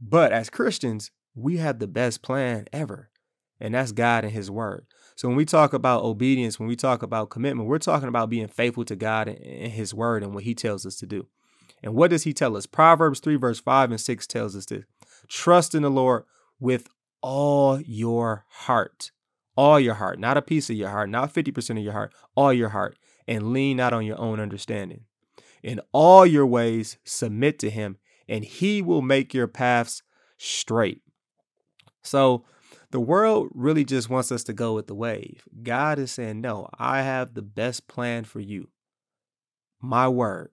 But 0.00 0.32
as 0.32 0.50
Christians, 0.50 1.10
we 1.34 1.56
have 1.56 1.78
the 1.78 1.86
best 1.86 2.22
plan 2.22 2.66
ever 2.72 3.10
and 3.58 3.74
that's 3.74 3.92
God 3.92 4.24
and 4.24 4.32
His 4.32 4.50
Word. 4.50 4.86
So 5.16 5.28
when 5.28 5.36
we 5.36 5.46
talk 5.46 5.72
about 5.72 6.04
obedience, 6.04 6.60
when 6.60 6.68
we 6.68 6.76
talk 6.76 7.02
about 7.02 7.30
commitment, 7.30 7.68
we're 7.68 7.78
talking 7.78 8.08
about 8.08 8.28
being 8.28 8.48
faithful 8.48 8.84
to 8.84 8.94
God 8.94 9.28
and 9.28 9.72
His 9.72 9.94
Word 9.94 10.22
and 10.22 10.34
what 10.34 10.44
He 10.44 10.54
tells 10.54 10.84
us 10.84 10.96
to 10.96 11.06
do. 11.06 11.26
And 11.82 11.94
what 11.94 12.10
does 12.10 12.24
He 12.24 12.34
tell 12.34 12.54
us? 12.54 12.66
Proverbs 12.66 13.20
3, 13.20 13.36
verse 13.36 13.58
5 13.58 13.92
and 13.92 14.00
6 14.00 14.26
tells 14.26 14.54
us 14.54 14.66
this 14.66 14.84
trust 15.26 15.74
in 15.74 15.82
the 15.82 15.90
Lord 15.90 16.24
with 16.60 16.88
all 17.22 17.80
your 17.80 18.44
heart. 18.48 19.10
All 19.56 19.80
your 19.80 19.94
heart, 19.94 20.18
not 20.18 20.36
a 20.36 20.42
piece 20.42 20.68
of 20.68 20.76
your 20.76 20.90
heart, 20.90 21.08
not 21.08 21.32
50% 21.32 21.70
of 21.70 21.78
your 21.78 21.94
heart, 21.94 22.12
all 22.34 22.52
your 22.52 22.68
heart, 22.68 22.98
and 23.26 23.54
lean 23.54 23.78
not 23.78 23.94
on 23.94 24.04
your 24.04 24.20
own 24.20 24.38
understanding. 24.38 25.04
In 25.62 25.80
all 25.92 26.26
your 26.26 26.46
ways, 26.46 26.98
submit 27.04 27.58
to 27.60 27.70
Him, 27.70 27.96
and 28.28 28.44
He 28.44 28.82
will 28.82 29.00
make 29.00 29.32
your 29.32 29.48
paths 29.48 30.02
straight. 30.36 31.00
So, 32.02 32.44
the 32.96 33.00
world 33.00 33.50
really 33.52 33.84
just 33.84 34.08
wants 34.08 34.32
us 34.32 34.42
to 34.44 34.54
go 34.54 34.72
with 34.72 34.86
the 34.86 34.94
wave. 34.94 35.44
God 35.62 35.98
is 35.98 36.10
saying, 36.10 36.40
No, 36.40 36.70
I 36.78 37.02
have 37.02 37.34
the 37.34 37.42
best 37.42 37.88
plan 37.88 38.24
for 38.24 38.40
you. 38.40 38.70
My 39.82 40.08
word, 40.08 40.48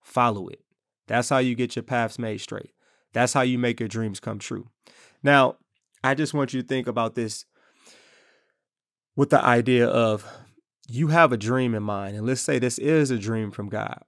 follow 0.00 0.46
it. 0.46 0.60
That's 1.08 1.28
how 1.28 1.38
you 1.38 1.56
get 1.56 1.74
your 1.74 1.82
paths 1.82 2.16
made 2.16 2.40
straight. 2.40 2.70
That's 3.12 3.32
how 3.32 3.40
you 3.40 3.58
make 3.58 3.80
your 3.80 3.88
dreams 3.88 4.20
come 4.20 4.38
true. 4.38 4.70
Now, 5.24 5.56
I 6.04 6.14
just 6.14 6.32
want 6.32 6.54
you 6.54 6.62
to 6.62 6.68
think 6.68 6.86
about 6.86 7.16
this 7.16 7.44
with 9.16 9.30
the 9.30 9.44
idea 9.44 9.88
of 9.88 10.24
you 10.86 11.08
have 11.08 11.32
a 11.32 11.36
dream 11.36 11.74
in 11.74 11.82
mind, 11.82 12.16
and 12.16 12.24
let's 12.24 12.40
say 12.40 12.60
this 12.60 12.78
is 12.78 13.10
a 13.10 13.18
dream 13.18 13.50
from 13.50 13.68
God. 13.68 14.04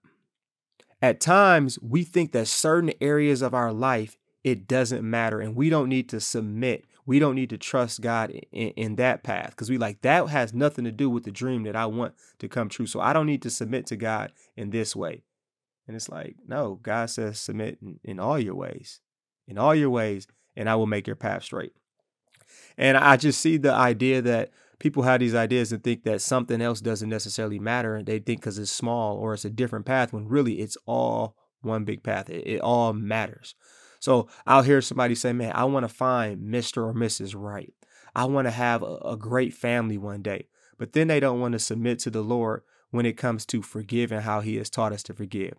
At 1.03 1.19
times, 1.19 1.81
we 1.83 2.05
think 2.05 2.31
that 2.31 2.47
certain 2.47 2.93
areas 3.01 3.43
of 3.43 3.55
our 3.55 3.73
life, 3.73 4.17
it 4.45 4.69
doesn't 4.69 5.03
matter, 5.03 5.41
and 5.41 5.57
we 5.57 5.69
don't 5.69 5.89
need 5.89 6.09
to 6.11 6.21
submit 6.21 6.85
we 7.05 7.19
don't 7.19 7.35
need 7.35 7.51
to 7.51 7.59
trust 7.59 8.01
God 8.01 8.31
in, 8.31 8.69
in 8.71 8.97
that 8.97 9.23
path 9.23 9.51
because 9.51 9.71
we 9.71 9.79
like 9.79 10.03
that 10.03 10.29
has 10.29 10.55
nothing 10.55 10.85
to 10.85 10.93
do 10.93 11.11
with 11.11 11.25
the 11.25 11.31
dream 11.31 11.65
that 11.65 11.77
I 11.77 11.87
want 11.87 12.15
to 12.39 12.49
come 12.49 12.69
true. 12.69 12.87
So 12.87 13.01
I 13.01 13.13
don't 13.13 13.27
need 13.27 13.43
to 13.43 13.51
submit 13.51 13.87
to 13.87 13.97
God 13.97 14.33
in 14.57 14.71
this 14.71 14.95
way. 14.95 15.25
And 15.87 15.97
it's 15.97 16.09
like, 16.09 16.37
no, 16.47 16.79
God 16.83 17.11
says 17.11 17.39
submit 17.39 17.79
in, 17.83 17.99
in 18.05 18.21
all 18.21 18.39
your 18.39 18.55
ways, 18.55 19.01
in 19.49 19.59
all 19.59 19.75
your 19.75 19.91
ways, 19.91 20.27
and 20.57 20.69
I 20.69 20.77
will 20.77 20.87
make 20.87 21.07
your 21.07 21.17
path 21.17 21.43
straight. 21.43 21.73
And 22.77 22.97
I 22.97 23.17
just 23.17 23.41
see 23.41 23.57
the 23.57 23.73
idea 23.73 24.23
that 24.23 24.51
people 24.79 25.03
have 25.05 25.21
these 25.21 25.35
ideas 25.35 25.73
and 25.73 25.83
think 25.83 26.05
that 26.05 26.21
something 26.21 26.61
else 26.61 26.81
doesn't 26.81 27.09
necessarily 27.09 27.59
matter. 27.59 28.03
They 28.03 28.19
think 28.19 28.41
because 28.41 28.59
it's 28.59 28.71
small 28.71 29.17
or 29.17 29.35
it's 29.35 29.45
a 29.45 29.51
different 29.51 29.87
path 29.87 30.13
when 30.13 30.29
really 30.29 30.61
it's 30.61 30.77
all 30.87 31.37
one 31.63 31.85
big 31.85 32.03
path. 32.03 32.29
It, 32.29 32.47
it 32.47 32.61
all 32.61 32.93
matters. 32.93 33.55
So 34.03 34.27
I'll 34.49 34.65
hear 34.65 34.83
somebody 34.83 35.15
say, 35.15 35.33
man, 35.33 35.53
I 35.55 35.63
want 35.63 35.85
to 35.85 35.95
find 35.95 36.43
Mr. 36.43 36.79
or 36.79 36.93
Mrs. 36.93 37.35
Right. 37.37 37.73
I 38.17 38.25
want 38.25 38.49
to 38.49 38.51
have 38.51 38.83
a, 38.83 39.17
great 39.17 39.55
family 39.55 39.97
one 39.97 40.23
day. 40.23 40.49
But 40.77 40.93
then 40.93 41.07
they 41.07 41.21
don't 41.21 41.39
want 41.39 41.53
to 41.53 41.61
submit 41.61 42.01
to 42.01 42.11
the 42.11 42.21
Lord 42.21 42.63
when 42.91 43.07
it 43.07 43.17
comes 43.17 43.47
to 43.47 43.63
forgiving 43.63 44.23
how 44.23 44.41
he 44.41 44.57
has 44.57 44.69
taught 44.69 44.93
us 44.93 45.05
to 45.05 45.15
forgive. 45.15 45.55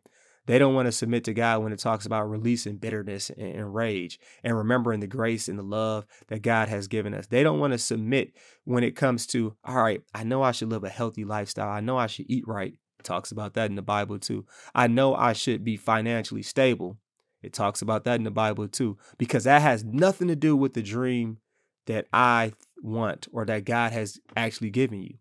They 0.45 0.59
don't 0.59 0.75
want 0.75 0.87
to 0.87 0.91
submit 0.91 1.23
to 1.23 1.33
God 1.33 1.63
when 1.63 1.71
it 1.71 1.79
talks 1.79 2.05
about 2.05 2.29
releasing 2.29 2.75
bitterness 2.75 3.29
and, 3.29 3.73
rage 3.73 4.19
and 4.43 4.57
remembering 4.57 4.99
the 4.99 5.07
grace 5.07 5.47
and 5.47 5.57
the 5.57 5.63
love 5.63 6.05
that 6.27 6.41
God 6.41 6.67
has 6.67 6.89
given 6.89 7.13
us. 7.13 7.27
They 7.27 7.43
don't 7.43 7.59
want 7.59 7.71
to 7.71 7.77
submit 7.77 8.33
when 8.65 8.83
it 8.83 8.97
comes 8.97 9.25
to, 9.27 9.55
all 9.63 9.81
right, 9.81 10.01
I 10.13 10.25
know 10.25 10.43
I 10.43 10.51
should 10.51 10.69
live 10.69 10.83
a 10.83 10.89
healthy 10.89 11.23
lifestyle. 11.23 11.69
I 11.69 11.79
know 11.79 11.97
I 11.97 12.07
should 12.07 12.25
eat 12.27 12.45
right. 12.45 12.73
It 12.99 13.05
talks 13.05 13.31
about 13.31 13.53
that 13.53 13.69
in 13.69 13.77
the 13.77 13.81
Bible 13.81 14.19
too. 14.19 14.45
I 14.75 14.87
know 14.87 15.15
I 15.15 15.31
should 15.31 15.63
be 15.63 15.77
financially 15.77 16.43
stable. 16.43 16.97
It 17.43 17.53
talks 17.53 17.81
about 17.81 18.05
that 18.05 18.15
in 18.15 18.23
the 18.23 18.31
Bible 18.31 18.67
too, 18.67 18.97
because 19.17 19.43
that 19.43 19.61
has 19.61 19.83
nothing 19.83 20.27
to 20.29 20.35
do 20.35 20.55
with 20.55 20.73
the 20.73 20.81
dream 20.81 21.37
that 21.85 22.07
I 22.13 22.53
want 22.81 23.27
or 23.31 23.45
that 23.45 23.65
God 23.65 23.91
has 23.91 24.19
actually 24.35 24.69
given 24.69 25.01
you. 25.01 25.15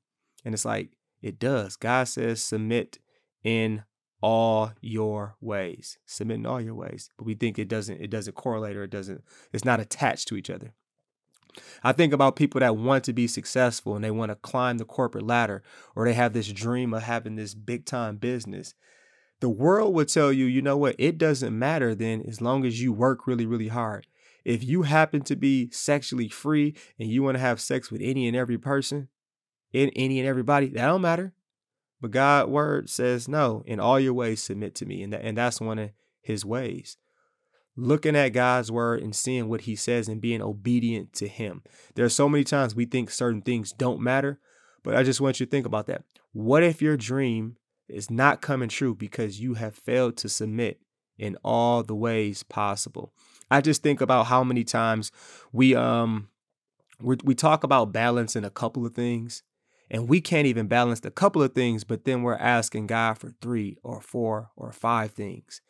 And 0.44 0.54
it's 0.54 0.64
like, 0.64 0.90
it 1.20 1.38
does. 1.38 1.76
God 1.76 2.04
says, 2.04 2.42
submit 2.42 2.98
in 3.42 3.84
all 4.20 4.72
your 4.80 5.36
ways. 5.40 5.98
Submit 6.06 6.38
in 6.38 6.46
all 6.46 6.60
your 6.60 6.74
ways. 6.74 7.10
But 7.18 7.26
we 7.26 7.34
think 7.34 7.58
it 7.58 7.68
doesn't, 7.68 8.00
it 8.00 8.10
doesn't 8.10 8.34
correlate 8.34 8.76
or 8.76 8.84
it 8.84 8.90
doesn't, 8.90 9.22
it's 9.52 9.64
not 9.64 9.80
attached 9.80 10.28
to 10.28 10.36
each 10.36 10.50
other. 10.50 10.74
I 11.82 11.92
think 11.92 12.12
about 12.12 12.36
people 12.36 12.60
that 12.60 12.76
want 12.76 13.04
to 13.04 13.12
be 13.12 13.26
successful 13.26 13.94
and 13.94 14.04
they 14.04 14.10
want 14.10 14.30
to 14.30 14.36
climb 14.36 14.78
the 14.78 14.84
corporate 14.84 15.26
ladder 15.26 15.62
or 15.94 16.04
they 16.04 16.14
have 16.14 16.32
this 16.32 16.50
dream 16.50 16.94
of 16.94 17.02
having 17.02 17.36
this 17.36 17.54
big 17.54 17.84
time 17.84 18.16
business. 18.16 18.74
The 19.42 19.48
world 19.48 19.92
would 19.94 20.08
tell 20.08 20.32
you, 20.32 20.44
you 20.44 20.62
know 20.62 20.76
what, 20.76 20.94
it 21.00 21.18
doesn't 21.18 21.58
matter 21.58 21.96
then 21.96 22.22
as 22.28 22.40
long 22.40 22.64
as 22.64 22.80
you 22.80 22.92
work 22.92 23.26
really, 23.26 23.44
really 23.44 23.66
hard. 23.66 24.06
If 24.44 24.62
you 24.62 24.82
happen 24.82 25.22
to 25.22 25.34
be 25.34 25.68
sexually 25.72 26.28
free 26.28 26.76
and 26.96 27.10
you 27.10 27.24
want 27.24 27.34
to 27.34 27.40
have 27.40 27.60
sex 27.60 27.90
with 27.90 28.00
any 28.04 28.28
and 28.28 28.36
every 28.36 28.56
person, 28.56 29.08
in 29.72 29.88
any 29.96 30.20
and 30.20 30.28
everybody, 30.28 30.68
that 30.68 30.86
don't 30.86 31.00
matter. 31.00 31.32
But 32.00 32.12
God 32.12 32.50
word 32.50 32.88
says, 32.88 33.26
no, 33.26 33.64
in 33.66 33.80
all 33.80 33.98
your 33.98 34.14
ways 34.14 34.40
submit 34.40 34.76
to 34.76 34.86
me. 34.86 35.02
And, 35.02 35.12
that, 35.12 35.22
and 35.24 35.36
that's 35.36 35.60
one 35.60 35.80
of 35.80 35.90
his 36.20 36.44
ways. 36.44 36.96
Looking 37.74 38.14
at 38.14 38.28
God's 38.28 38.70
word 38.70 39.02
and 39.02 39.12
seeing 39.12 39.48
what 39.48 39.62
he 39.62 39.74
says 39.74 40.06
and 40.06 40.20
being 40.20 40.40
obedient 40.40 41.14
to 41.14 41.26
him. 41.26 41.64
There 41.96 42.04
are 42.04 42.08
so 42.08 42.28
many 42.28 42.44
times 42.44 42.76
we 42.76 42.84
think 42.84 43.10
certain 43.10 43.42
things 43.42 43.72
don't 43.72 44.00
matter, 44.00 44.38
but 44.84 44.94
I 44.94 45.02
just 45.02 45.20
want 45.20 45.40
you 45.40 45.46
to 45.46 45.50
think 45.50 45.66
about 45.66 45.88
that. 45.88 46.04
What 46.30 46.62
if 46.62 46.80
your 46.80 46.96
dream 46.96 47.56
is 47.88 48.10
not 48.10 48.40
coming 48.40 48.68
true 48.68 48.94
because 48.94 49.40
you 49.40 49.54
have 49.54 49.74
failed 49.74 50.16
to 50.18 50.28
submit 50.28 50.80
in 51.18 51.36
all 51.44 51.82
the 51.82 51.94
ways 51.94 52.42
possible? 52.42 53.12
I 53.50 53.60
just 53.60 53.82
think 53.82 54.00
about 54.00 54.26
how 54.26 54.44
many 54.44 54.64
times 54.64 55.12
we 55.52 55.74
um 55.74 56.28
we, 57.00 57.16
we 57.24 57.34
talk 57.34 57.64
about 57.64 57.92
balancing 57.92 58.44
a 58.44 58.50
couple 58.50 58.86
of 58.86 58.94
things 58.94 59.42
and 59.90 60.08
we 60.08 60.20
can't 60.20 60.46
even 60.46 60.68
balance 60.68 61.00
the 61.00 61.10
couple 61.10 61.42
of 61.42 61.52
things, 61.52 61.84
but 61.84 62.04
then 62.04 62.22
we're 62.22 62.36
asking 62.36 62.86
God 62.86 63.18
for 63.18 63.30
three 63.42 63.76
or 63.82 64.00
four 64.00 64.50
or 64.56 64.72
five 64.72 65.10
things. 65.10 65.60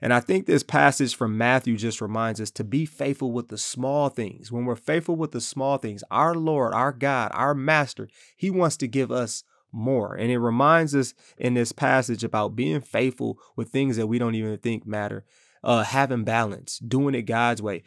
And 0.00 0.12
I 0.12 0.20
think 0.20 0.46
this 0.46 0.62
passage 0.62 1.16
from 1.16 1.38
Matthew 1.38 1.76
just 1.76 2.00
reminds 2.00 2.40
us 2.40 2.50
to 2.52 2.64
be 2.64 2.84
faithful 2.86 3.32
with 3.32 3.48
the 3.48 3.58
small 3.58 4.10
things. 4.10 4.52
When 4.52 4.64
we're 4.64 4.76
faithful 4.76 5.16
with 5.16 5.32
the 5.32 5.40
small 5.40 5.78
things, 5.78 6.04
our 6.10 6.34
Lord, 6.34 6.74
our 6.74 6.92
God, 6.92 7.30
our 7.34 7.54
Master, 7.54 8.08
He 8.36 8.50
wants 8.50 8.76
to 8.78 8.86
give 8.86 9.10
us 9.10 9.44
more. 9.74 10.14
And 10.14 10.30
it 10.30 10.38
reminds 10.38 10.94
us 10.94 11.14
in 11.36 11.54
this 11.54 11.72
passage 11.72 12.24
about 12.24 12.56
being 12.56 12.80
faithful 12.80 13.38
with 13.56 13.68
things 13.68 13.96
that 13.96 14.06
we 14.06 14.18
don't 14.18 14.34
even 14.34 14.56
think 14.58 14.86
matter, 14.86 15.24
uh, 15.62 15.82
having 15.82 16.24
balance, 16.24 16.78
doing 16.78 17.14
it 17.14 17.22
God's 17.22 17.60
way. 17.60 17.82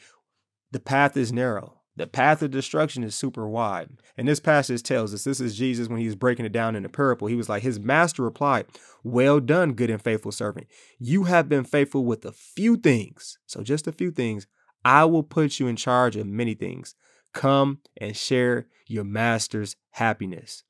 The 0.72 0.79
path 0.79 1.15
is 1.15 1.32
narrow. 1.32 1.77
The 1.96 2.06
path 2.06 2.44
of 2.44 2.51
destruction 2.51 3.03
is 3.03 3.15
super 3.15 3.50
wide. 3.50 3.89
And 4.15 4.27
this 4.27 4.39
passage 4.39 4.84
tells 4.84 5.15
us 5.15 5.24
this 5.24 5.39
is 5.39 5.58
Jesus 5.58 5.88
when 5.88 6.00
he 6.00 6.06
was 6.06 6.15
breaking 6.15 6.46
it 6.46 6.51
down 6.51 6.75
in 6.75 6.84
the 6.84 6.89
parable. 6.89 7.27
He 7.27 7.36
was 7.36 7.50
like, 7.50 7.63
His 7.63 7.79
master 7.79 8.22
replied, 8.22 8.67
Well 9.03 9.39
done, 9.39 9.74
good 9.74 9.89
and 9.89 10.01
faithful 10.01 10.32
servant. 10.32 10.67
You 11.00 11.24
have 11.24 11.50
been 11.50 11.63
faithful 11.63 12.06
with 12.06 12.24
a 12.24 12.32
few 12.32 12.77
things. 12.77 13.39
So, 13.48 13.63
just 13.63 13.88
a 13.88 13.91
few 13.91 14.12
things. 14.12 14.46
I 14.86 15.06
will 15.06 15.24
put 15.24 15.60
you 15.60 15.65
in 15.65 15.75
charge 15.75 16.15
of 16.15 16.27
many 16.27 16.53
things. 16.53 16.94
Come 17.34 17.79
and 18.00 18.15
share 18.15 18.67
your 18.86 19.03
master's 19.03 19.75
happiness. 19.91 20.63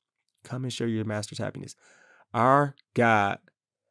Come 0.48 0.64
and 0.64 0.72
share 0.72 0.88
your 0.88 1.04
master's 1.04 1.38
happiness. 1.38 1.76
Our 2.32 2.74
God 2.94 3.38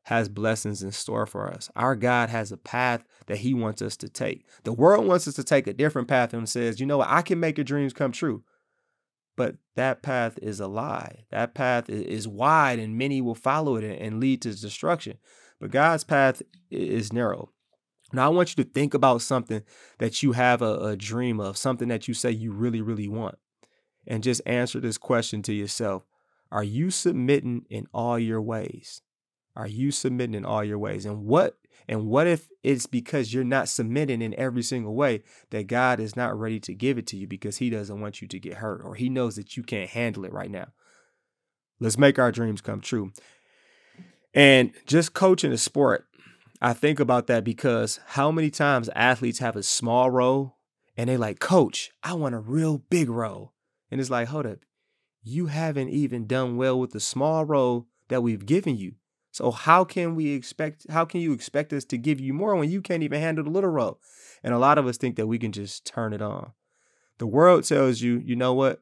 has 0.03 0.29
blessings 0.29 0.81
in 0.81 0.91
store 0.91 1.25
for 1.25 1.51
us. 1.51 1.69
Our 1.75 1.95
God 1.95 2.29
has 2.29 2.51
a 2.51 2.57
path 2.57 3.03
that 3.27 3.39
He 3.39 3.53
wants 3.53 3.81
us 3.81 3.95
to 3.97 4.09
take. 4.09 4.45
The 4.63 4.73
world 4.73 5.05
wants 5.05 5.27
us 5.27 5.35
to 5.35 5.43
take 5.43 5.67
a 5.67 5.73
different 5.73 6.07
path 6.07 6.33
and 6.33 6.47
says, 6.49 6.79
you 6.79 6.85
know 6.85 6.97
what, 6.97 7.09
I 7.09 7.21
can 7.21 7.39
make 7.39 7.57
your 7.57 7.65
dreams 7.65 7.93
come 7.93 8.11
true. 8.11 8.43
But 9.35 9.57
that 9.75 10.01
path 10.01 10.39
is 10.41 10.59
a 10.59 10.67
lie. 10.67 11.25
That 11.29 11.53
path 11.53 11.89
is 11.89 12.27
wide 12.27 12.79
and 12.79 12.97
many 12.97 13.21
will 13.21 13.35
follow 13.35 13.75
it 13.75 13.83
and 13.83 14.19
lead 14.19 14.41
to 14.41 14.59
destruction. 14.59 15.17
But 15.59 15.71
God's 15.71 16.03
path 16.03 16.41
is 16.71 17.13
narrow. 17.13 17.51
Now, 18.13 18.25
I 18.25 18.29
want 18.29 18.57
you 18.57 18.63
to 18.63 18.69
think 18.69 18.93
about 18.93 19.21
something 19.21 19.61
that 19.99 20.23
you 20.23 20.31
have 20.31 20.61
a, 20.61 20.79
a 20.79 20.95
dream 20.95 21.39
of, 21.39 21.57
something 21.57 21.89
that 21.89 22.07
you 22.07 22.13
say 22.13 22.31
you 22.31 22.51
really, 22.51 22.81
really 22.81 23.07
want. 23.07 23.37
And 24.07 24.23
just 24.23 24.41
answer 24.45 24.79
this 24.79 24.97
question 24.97 25.41
to 25.43 25.53
yourself 25.53 26.03
Are 26.51 26.63
you 26.63 26.91
submitting 26.91 27.65
in 27.69 27.87
all 27.93 28.17
your 28.17 28.41
ways? 28.41 29.01
Are 29.55 29.67
you 29.67 29.91
submitting 29.91 30.35
in 30.35 30.45
all 30.45 30.63
your 30.63 30.77
ways? 30.77 31.05
And 31.05 31.25
what 31.25 31.57
and 31.87 32.07
what 32.07 32.27
if 32.27 32.49
it's 32.63 32.85
because 32.85 33.33
you're 33.33 33.43
not 33.43 33.69
submitting 33.69 34.21
in 34.21 34.37
every 34.37 34.61
single 34.61 34.93
way 34.93 35.23
that 35.51 35.67
God 35.67 35.99
is 35.99 36.15
not 36.15 36.37
ready 36.37 36.59
to 36.61 36.73
give 36.73 36.97
it 36.97 37.07
to 37.07 37.17
you 37.17 37.27
because 37.27 37.57
he 37.57 37.69
doesn't 37.69 37.99
want 37.99 38.21
you 38.21 38.27
to 38.27 38.39
get 38.39 38.55
hurt 38.55 38.81
or 38.83 38.95
he 38.95 39.09
knows 39.09 39.35
that 39.35 39.55
you 39.55 39.63
can't 39.63 39.89
handle 39.89 40.25
it 40.25 40.33
right 40.33 40.51
now. 40.51 40.67
Let's 41.79 41.97
make 41.97 42.19
our 42.19 42.31
dreams 42.31 42.61
come 42.61 42.81
true. 42.81 43.11
And 44.33 44.73
just 44.85 45.13
coaching 45.13 45.51
a 45.51 45.57
sport, 45.57 46.07
I 46.61 46.73
think 46.73 46.99
about 46.99 47.27
that 47.27 47.43
because 47.43 47.99
how 48.05 48.31
many 48.31 48.49
times 48.49 48.89
athletes 48.95 49.39
have 49.39 49.55
a 49.55 49.63
small 49.63 50.09
role 50.09 50.57
and 50.95 51.09
they 51.09 51.17
like, 51.17 51.39
"Coach, 51.39 51.91
I 52.03 52.13
want 52.13 52.35
a 52.35 52.39
real 52.39 52.79
big 52.79 53.09
role." 53.09 53.53
And 53.89 54.01
it's 54.01 54.09
like, 54.09 54.27
"Hold 54.27 54.47
up. 54.47 54.59
You 55.23 55.47
haven't 55.47 55.89
even 55.89 56.27
done 56.27 56.57
well 56.57 56.79
with 56.79 56.91
the 56.91 56.99
small 56.99 57.45
role 57.45 57.87
that 58.09 58.23
we've 58.23 58.45
given 58.45 58.77
you." 58.77 58.95
So 59.31 59.51
how 59.51 59.83
can 59.83 60.15
we 60.15 60.31
expect 60.31 60.87
how 60.89 61.05
can 61.05 61.21
you 61.21 61.31
expect 61.31 61.71
us 61.71 61.85
to 61.85 61.97
give 61.97 62.19
you 62.19 62.33
more 62.33 62.55
when 62.55 62.71
you 62.71 62.81
can't 62.81 63.03
even 63.03 63.21
handle 63.21 63.43
the 63.43 63.51
little 63.51 63.69
role? 63.69 63.99
And 64.43 64.53
a 64.53 64.57
lot 64.57 64.77
of 64.77 64.87
us 64.87 64.97
think 64.97 65.15
that 65.15 65.27
we 65.27 65.37
can 65.37 65.51
just 65.51 65.85
turn 65.85 66.13
it 66.13 66.21
on. 66.21 66.53
The 67.19 67.27
world 67.27 67.63
tells 67.63 68.01
you, 68.01 68.17
you 68.17 68.35
know 68.35 68.53
what? 68.53 68.81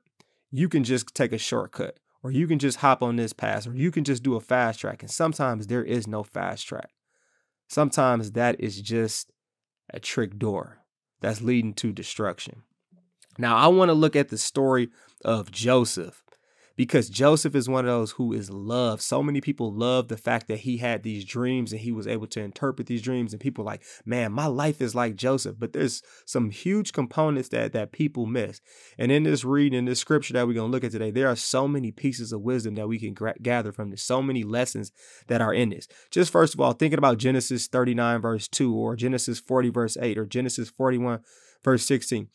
You 0.52 0.70
can 0.70 0.84
just 0.84 1.14
take 1.14 1.34
a 1.34 1.38
shortcut 1.38 2.00
or 2.24 2.32
you 2.32 2.48
can 2.48 2.60
just 2.60 2.78
hop 2.78 3.04
on 3.04 3.18
this 3.18 3.34
path 3.34 3.68
or 3.68 3.76
you 3.76 3.92
can 3.92 4.04
just 4.04 4.24
do 4.24 4.36
a 4.36 4.40
fast 4.40 4.80
track. 4.80 5.04
And 5.04 5.12
sometimes 5.12 5.68
there 5.68 5.84
is 5.84 6.08
no 6.08 6.24
fast 6.24 6.68
track. 6.68 6.92
Sometimes 7.68 8.32
that 8.32 8.60
is 8.60 8.82
just 8.82 9.32
a 9.94 10.00
trick 10.00 10.38
door 10.38 10.80
that's 11.22 11.42
leading 11.42 11.74
to 11.76 11.92
destruction. 11.92 12.64
Now, 13.38 13.58
I 13.58 13.68
want 13.68 13.90
to 13.90 13.94
look 13.94 14.16
at 14.16 14.30
the 14.30 14.38
story 14.38 14.90
of 15.24 15.52
Joseph 15.52 16.24
because 16.76 17.10
Joseph 17.10 17.56
is 17.56 17.70
one 17.70 17.86
of 17.86 17.92
those 17.92 18.12
who 18.12 18.34
is 18.34 18.50
loved. 18.50 19.02
So 19.02 19.24
many 19.24 19.40
people 19.40 19.74
love 19.74 20.08
the 20.08 20.18
fact 20.18 20.48
that 20.48 20.60
he 20.60 20.78
had 20.78 21.04
these 21.04 21.24
dreams 21.24 21.72
and 21.72 21.82
he 21.82 21.92
was 21.92 22.08
able 22.08 22.28
to 22.28 22.42
interpret 22.42 22.88
these 22.88 23.02
dreams. 23.02 23.34
And 23.34 23.42
people 23.42 23.64
like, 23.64 23.84
man, 24.06 24.32
my 24.32 24.48
life 24.48 24.82
is 24.82 24.94
like 24.94 25.16
Joseph. 25.16 25.56
But 25.58 25.74
there's 25.74 26.02
some 26.26 26.50
huge 26.50 26.94
components 26.94 27.50
that 27.50 27.74
that 27.74 27.92
people 27.92 28.26
miss. 28.26 28.62
And 28.98 29.12
in 29.12 29.24
this 29.24 29.46
reading, 29.46 29.80
in 29.80 29.86
this 29.86 30.00
scripture 30.00 30.34
that 30.34 30.48
we're 30.48 30.54
gonna 30.54 30.72
look 30.72 30.84
at 30.84 30.92
today, 30.92 31.12
there 31.12 31.30
are 31.30 31.36
so 31.36 31.68
many 31.68 31.92
pieces 31.92 32.34
of 32.34 32.42
wisdom 32.42 32.76
that 32.76 32.88
we 32.88 33.00
can 33.00 33.14
gra- 33.14 33.36
gather 33.42 33.72
from 33.72 33.92
this. 33.92 34.04
So 34.04 34.22
many 34.22 34.44
lessons 34.44 34.92
that 35.28 35.42
are 35.42 35.54
in 35.54 35.70
this. 35.70 35.88
Just 36.12 36.32
first 36.32 36.54
of 36.54 36.60
all, 36.60 36.74
thinking 36.74 37.00
about 37.00 37.18
Genesis 37.18 37.68
39 37.68 38.22
verse 38.22 38.48
2 38.48 38.76
or 38.76 38.96
Genesis 38.96 39.40
40 39.40 39.70
verse 39.70 39.98
8 39.98 40.18
or 40.18 40.26
Genesis 40.26 40.70
41 40.70 41.22
verse 41.64 41.86
16. 41.86 42.28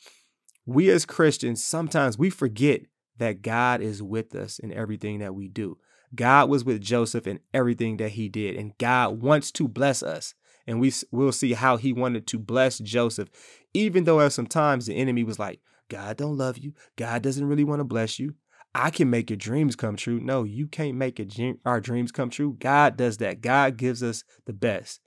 We 0.65 0.89
as 0.91 1.05
Christians 1.05 1.65
sometimes 1.65 2.17
we 2.17 2.31
forget 2.31 2.83
that 3.21 3.41
God 3.41 3.81
is 3.81 4.03
with 4.03 4.35
us 4.35 4.59
in 4.59 4.73
everything 4.73 5.21
that 5.21 5.35
we 5.35 5.49
do. 5.49 5.79
God 6.15 6.51
was 6.51 6.65
with 6.65 6.81
Joseph 6.81 7.27
in 7.27 7.41
everything 7.55 7.97
that 7.99 8.11
he 8.11 8.29
did, 8.29 8.57
and 8.57 8.77
God 8.79 9.23
wants 9.23 9.53
to 9.53 9.69
bless 9.69 10.03
us. 10.03 10.35
And 10.67 10.81
we 10.81 10.93
will 11.11 11.33
see 11.33 11.53
how 11.55 11.77
he 11.77 11.93
wanted 11.93 12.27
to 12.29 12.39
bless 12.39 12.79
Joseph, 12.79 13.31
even 13.73 14.05
though 14.05 14.21
at 14.21 14.33
some 14.33 14.47
times 14.47 14.87
the 14.87 14.95
enemy 14.95 15.25
was 15.25 15.39
like, 15.39 15.61
God 15.89 16.17
don't 16.17 16.37
love 16.37 16.59
you. 16.59 16.75
God 16.97 17.23
doesn't 17.23 17.47
really 17.47 17.65
want 17.65 17.81
to 17.81 17.85
bless 17.85 18.19
you. 18.19 18.35
I 18.75 18.91
can 18.91 19.11
make 19.11 19.31
your 19.31 19.37
dreams 19.37 19.75
come 19.75 19.97
true. 19.97 20.21
No, 20.21 20.45
you 20.45 20.69
can't 20.69 20.97
make 20.97 21.21
our 21.65 21.81
dreams 21.81 22.13
come 22.13 22.31
true. 22.31 22.57
God 22.61 22.97
does 22.97 23.17
that. 23.17 23.41
God 23.41 23.77
gives 23.77 24.03
us 24.03 24.23
the 24.47 24.53
best. 24.53 25.01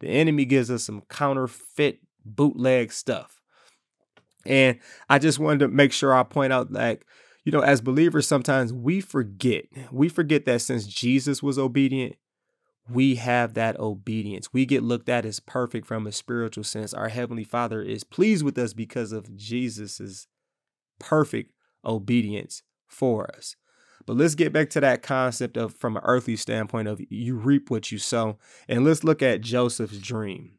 The 0.00 0.08
enemy 0.08 0.44
gives 0.44 0.70
us 0.70 0.84
some 0.84 1.02
counterfeit 1.08 2.00
bootleg 2.24 2.92
stuff. 2.92 3.40
And 4.44 4.78
I 5.08 5.18
just 5.18 5.38
wanted 5.38 5.60
to 5.60 5.68
make 5.68 5.92
sure 5.92 6.14
I 6.14 6.22
point 6.24 6.52
out 6.52 6.70
like 6.70 7.06
you 7.46 7.52
know, 7.52 7.60
as 7.60 7.80
believers, 7.80 8.26
sometimes 8.26 8.72
we 8.72 9.00
forget. 9.00 9.66
We 9.92 10.08
forget 10.08 10.46
that 10.46 10.62
since 10.62 10.84
Jesus 10.84 11.44
was 11.44 11.60
obedient, 11.60 12.16
we 12.90 13.14
have 13.14 13.54
that 13.54 13.78
obedience. 13.78 14.52
We 14.52 14.66
get 14.66 14.82
looked 14.82 15.08
at 15.08 15.24
as 15.24 15.38
perfect 15.38 15.86
from 15.86 16.08
a 16.08 16.12
spiritual 16.12 16.64
sense. 16.64 16.92
Our 16.92 17.08
Heavenly 17.08 17.44
Father 17.44 17.80
is 17.80 18.02
pleased 18.02 18.44
with 18.44 18.58
us 18.58 18.72
because 18.72 19.12
of 19.12 19.36
Jesus's 19.36 20.26
perfect 20.98 21.52
obedience 21.84 22.64
for 22.88 23.32
us. 23.36 23.54
But 24.06 24.16
let's 24.16 24.34
get 24.34 24.52
back 24.52 24.68
to 24.70 24.80
that 24.80 25.04
concept 25.04 25.56
of 25.56 25.72
from 25.76 25.96
an 25.96 26.02
earthly 26.04 26.34
standpoint 26.34 26.88
of 26.88 27.00
you 27.08 27.36
reap 27.36 27.70
what 27.70 27.92
you 27.92 27.98
sow. 27.98 28.38
And 28.68 28.84
let's 28.84 29.04
look 29.04 29.22
at 29.22 29.40
Joseph's 29.40 29.98
dream. 29.98 30.58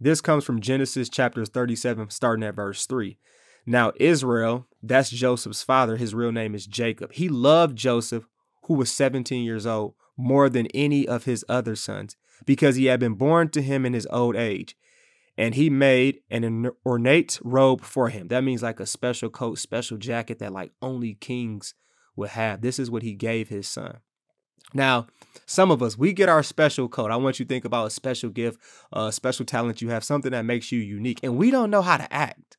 This 0.00 0.20
comes 0.20 0.44
from 0.44 0.60
Genesis 0.60 1.08
chapter 1.08 1.44
37, 1.44 2.10
starting 2.10 2.44
at 2.44 2.56
verse 2.56 2.84
3. 2.84 3.16
Now, 3.66 3.92
Israel, 3.96 4.66
that's 4.82 5.10
Joseph's 5.10 5.62
father, 5.62 5.96
his 5.96 6.14
real 6.14 6.30
name 6.32 6.54
is 6.54 6.66
Jacob. 6.66 7.12
He 7.12 7.28
loved 7.28 7.76
Joseph, 7.76 8.26
who 8.64 8.74
was 8.74 8.92
17 8.92 9.44
years 9.44 9.66
old, 9.66 9.94
more 10.16 10.48
than 10.48 10.66
any 10.68 11.06
of 11.06 11.24
his 11.24 11.44
other 11.48 11.74
sons, 11.74 12.16
because 12.44 12.76
he 12.76 12.86
had 12.86 13.00
been 13.00 13.14
born 13.14 13.48
to 13.50 13.62
him 13.62 13.84
in 13.84 13.92
his 13.92 14.06
old 14.10 14.36
age. 14.36 14.76
And 15.36 15.54
he 15.54 15.68
made 15.68 16.20
an 16.30 16.70
ornate 16.86 17.38
robe 17.42 17.82
for 17.82 18.08
him. 18.08 18.28
That 18.28 18.44
means 18.44 18.62
like 18.62 18.80
a 18.80 18.86
special 18.86 19.28
coat, 19.28 19.58
special 19.58 19.98
jacket 19.98 20.38
that 20.38 20.52
like 20.52 20.72
only 20.80 21.14
kings 21.14 21.74
would 22.14 22.30
have. 22.30 22.62
This 22.62 22.78
is 22.78 22.90
what 22.90 23.02
he 23.02 23.14
gave 23.14 23.48
his 23.48 23.68
son. 23.68 23.98
Now, 24.72 25.08
some 25.44 25.70
of 25.70 25.82
us, 25.82 25.98
we 25.98 26.12
get 26.12 26.28
our 26.28 26.42
special 26.42 26.88
coat. 26.88 27.10
I 27.10 27.16
want 27.16 27.38
you 27.38 27.44
to 27.44 27.48
think 27.48 27.64
about 27.64 27.86
a 27.86 27.90
special 27.90 28.30
gift, 28.30 28.58
a 28.92 29.12
special 29.12 29.44
talent 29.44 29.82
you 29.82 29.90
have, 29.90 30.04
something 30.04 30.32
that 30.32 30.44
makes 30.44 30.72
you 30.72 30.80
unique. 30.80 31.20
And 31.22 31.36
we 31.36 31.50
don't 31.50 31.70
know 31.70 31.82
how 31.82 31.98
to 31.98 32.12
act. 32.12 32.56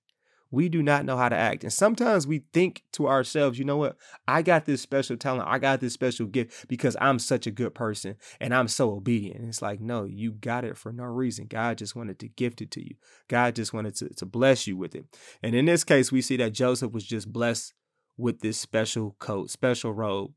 We 0.52 0.70
do 0.70 0.82
not 0.82 1.06
know 1.06 1.18
how 1.18 1.30
to 1.30 1.36
act. 1.36 1.64
And 1.64 1.74
sometimes 1.74 2.26
we 2.26 2.44
think 2.54 2.84
to 2.94 3.08
ourselves, 3.08 3.60
you 3.60 3.66
know 3.66 3.78
what? 3.78 3.98
I 4.28 4.42
got 4.42 4.66
this 4.66 4.82
special 4.82 5.18
talent. 5.18 5.48
I 5.48 5.60
got 5.60 5.80
this 5.80 5.94
special 5.94 6.26
gift 6.26 6.68
because 6.68 6.96
I'm 7.02 7.20
such 7.20 7.48
a 7.48 7.52
good 7.52 7.76
person 7.76 8.16
and 8.40 8.54
I'm 8.54 8.68
so 8.68 8.92
obedient. 8.92 9.40
And 9.40 9.50
it's 9.50 9.62
like, 9.62 9.80
no, 9.80 10.06
you 10.06 10.32
got 10.32 10.64
it 10.64 10.78
for 10.78 10.92
no 10.92 11.04
reason. 11.04 11.48
God 11.48 11.78
just 11.78 11.96
wanted 11.96 12.20
to 12.20 12.28
gift 12.28 12.62
it 12.62 12.72
to 12.72 12.82
you. 12.82 12.96
God 13.28 13.56
just 13.56 13.74
wanted 13.74 13.96
to, 13.96 14.10
to 14.10 14.26
bless 14.26 14.68
you 14.68 14.78
with 14.78 14.96
it. 14.96 15.06
And 15.44 15.56
in 15.56 15.66
this 15.66 15.84
case, 15.84 16.12
we 16.12 16.22
see 16.22 16.38
that 16.38 16.54
Joseph 16.54 16.92
was 16.92 17.06
just 17.06 17.32
blessed 17.32 17.74
with 18.18 18.40
this 18.42 18.58
special 18.58 19.16
coat, 19.20 19.50
special 19.50 19.94
robe, 19.94 20.32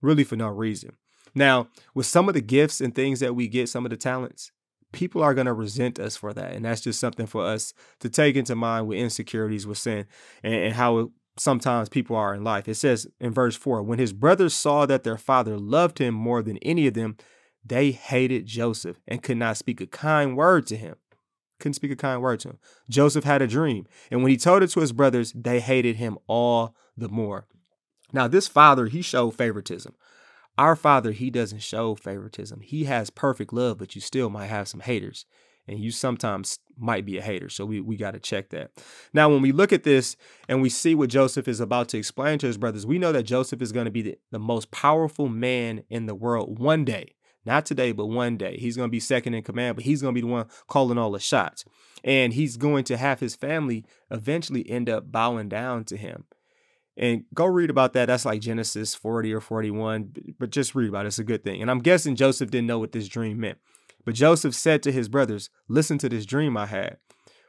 really 0.00 0.24
for 0.24 0.36
no 0.36 0.48
reason. 0.48 0.96
Now, 1.34 1.68
with 1.94 2.06
some 2.06 2.28
of 2.28 2.34
the 2.34 2.40
gifts 2.40 2.80
and 2.80 2.94
things 2.94 3.20
that 3.20 3.34
we 3.34 3.48
get, 3.48 3.68
some 3.68 3.86
of 3.86 3.90
the 3.90 3.96
talents, 3.96 4.52
people 4.92 5.22
are 5.22 5.34
going 5.34 5.46
to 5.46 5.52
resent 5.52 5.98
us 5.98 6.16
for 6.16 6.32
that. 6.32 6.52
And 6.52 6.64
that's 6.64 6.82
just 6.82 7.00
something 7.00 7.26
for 7.26 7.44
us 7.44 7.74
to 8.00 8.08
take 8.08 8.36
into 8.36 8.54
mind 8.54 8.86
with 8.86 8.98
insecurities, 8.98 9.66
with 9.66 9.78
sin, 9.78 10.06
and, 10.42 10.54
and 10.54 10.74
how 10.74 10.98
it, 10.98 11.08
sometimes 11.36 11.88
people 11.88 12.16
are 12.16 12.34
in 12.34 12.44
life. 12.44 12.68
It 12.68 12.74
says 12.74 13.06
in 13.20 13.32
verse 13.32 13.56
4 13.56 13.82
when 13.82 13.98
his 13.98 14.12
brothers 14.12 14.54
saw 14.54 14.86
that 14.86 15.04
their 15.04 15.18
father 15.18 15.58
loved 15.58 15.98
him 15.98 16.14
more 16.14 16.42
than 16.42 16.58
any 16.58 16.86
of 16.86 16.94
them, 16.94 17.16
they 17.64 17.92
hated 17.92 18.46
Joseph 18.46 19.00
and 19.06 19.22
could 19.22 19.36
not 19.36 19.56
speak 19.56 19.80
a 19.80 19.86
kind 19.86 20.36
word 20.36 20.66
to 20.68 20.76
him. 20.76 20.96
Couldn't 21.60 21.74
speak 21.74 21.92
a 21.92 21.96
kind 21.96 22.20
word 22.20 22.40
to 22.40 22.50
him. 22.50 22.58
Joseph 22.90 23.24
had 23.24 23.40
a 23.40 23.46
dream, 23.46 23.86
and 24.10 24.22
when 24.22 24.30
he 24.30 24.36
told 24.36 24.64
it 24.64 24.70
to 24.70 24.80
his 24.80 24.92
brothers, 24.92 25.32
they 25.32 25.60
hated 25.60 25.96
him 25.96 26.18
all 26.26 26.74
the 26.96 27.08
more. 27.08 27.46
Now, 28.12 28.26
this 28.26 28.48
father, 28.48 28.86
he 28.86 29.00
showed 29.00 29.36
favoritism. 29.36 29.94
Our 30.62 30.76
Father, 30.76 31.10
He 31.10 31.28
doesn't 31.28 31.64
show 31.64 31.96
favoritism. 31.96 32.60
He 32.60 32.84
has 32.84 33.10
perfect 33.10 33.52
love, 33.52 33.78
but 33.78 33.96
you 33.96 34.00
still 34.00 34.30
might 34.30 34.46
have 34.46 34.68
some 34.68 34.78
haters. 34.78 35.26
And 35.66 35.80
you 35.80 35.90
sometimes 35.90 36.60
might 36.78 37.04
be 37.04 37.18
a 37.18 37.20
hater. 37.20 37.48
So 37.48 37.66
we, 37.66 37.80
we 37.80 37.96
got 37.96 38.12
to 38.12 38.20
check 38.20 38.50
that. 38.50 38.70
Now, 39.12 39.28
when 39.28 39.42
we 39.42 39.50
look 39.50 39.72
at 39.72 39.82
this 39.82 40.14
and 40.48 40.62
we 40.62 40.68
see 40.68 40.94
what 40.94 41.10
Joseph 41.10 41.48
is 41.48 41.58
about 41.58 41.88
to 41.88 41.98
explain 41.98 42.38
to 42.38 42.46
his 42.46 42.58
brothers, 42.58 42.86
we 42.86 43.00
know 43.00 43.10
that 43.10 43.24
Joseph 43.24 43.60
is 43.60 43.72
going 43.72 43.86
to 43.86 43.90
be 43.90 44.02
the, 44.02 44.18
the 44.30 44.38
most 44.38 44.70
powerful 44.70 45.28
man 45.28 45.82
in 45.90 46.06
the 46.06 46.14
world 46.14 46.60
one 46.60 46.84
day. 46.84 47.16
Not 47.44 47.66
today, 47.66 47.90
but 47.90 48.06
one 48.06 48.36
day. 48.36 48.56
He's 48.56 48.76
going 48.76 48.88
to 48.88 48.92
be 48.92 49.00
second 49.00 49.34
in 49.34 49.42
command, 49.42 49.74
but 49.74 49.84
he's 49.84 50.00
going 50.00 50.14
to 50.14 50.20
be 50.20 50.24
the 50.24 50.32
one 50.32 50.46
calling 50.68 50.96
all 50.96 51.10
the 51.10 51.18
shots. 51.18 51.64
And 52.04 52.34
he's 52.34 52.56
going 52.56 52.84
to 52.84 52.96
have 52.96 53.18
his 53.18 53.34
family 53.34 53.84
eventually 54.12 54.70
end 54.70 54.88
up 54.88 55.10
bowing 55.10 55.48
down 55.48 55.82
to 55.86 55.96
him. 55.96 56.26
And 57.02 57.24
go 57.34 57.46
read 57.46 57.68
about 57.68 57.94
that. 57.94 58.06
That's 58.06 58.24
like 58.24 58.40
Genesis 58.40 58.94
40 58.94 59.34
or 59.34 59.40
41, 59.40 60.34
but 60.38 60.50
just 60.50 60.76
read 60.76 60.88
about 60.88 61.04
it. 61.04 61.08
It's 61.08 61.18
a 61.18 61.24
good 61.24 61.42
thing. 61.42 61.60
And 61.60 61.68
I'm 61.68 61.80
guessing 61.80 62.14
Joseph 62.14 62.52
didn't 62.52 62.68
know 62.68 62.78
what 62.78 62.92
this 62.92 63.08
dream 63.08 63.40
meant. 63.40 63.58
But 64.04 64.14
Joseph 64.14 64.54
said 64.54 64.84
to 64.84 64.92
his 64.92 65.08
brothers, 65.08 65.50
Listen 65.66 65.98
to 65.98 66.08
this 66.08 66.24
dream 66.24 66.56
I 66.56 66.66
had. 66.66 66.98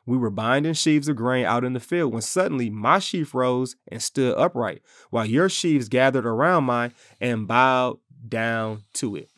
We 0.07 0.17
were 0.17 0.31
binding 0.31 0.73
sheaves 0.73 1.07
of 1.07 1.17
grain 1.17 1.45
out 1.45 1.63
in 1.63 1.73
the 1.73 1.79
field 1.79 2.13
when 2.13 2.23
suddenly 2.23 2.71
my 2.71 2.97
sheaf 2.97 3.35
rose 3.35 3.75
and 3.87 4.01
stood 4.01 4.35
upright, 4.39 4.81
while 5.11 5.25
your 5.27 5.49
sheaves 5.49 5.87
gathered 5.87 6.25
around 6.25 6.63
mine 6.63 6.91
and 7.21 7.47
bowed 7.47 7.99
down 8.27 8.85
to 8.93 9.15
it. 9.15 9.29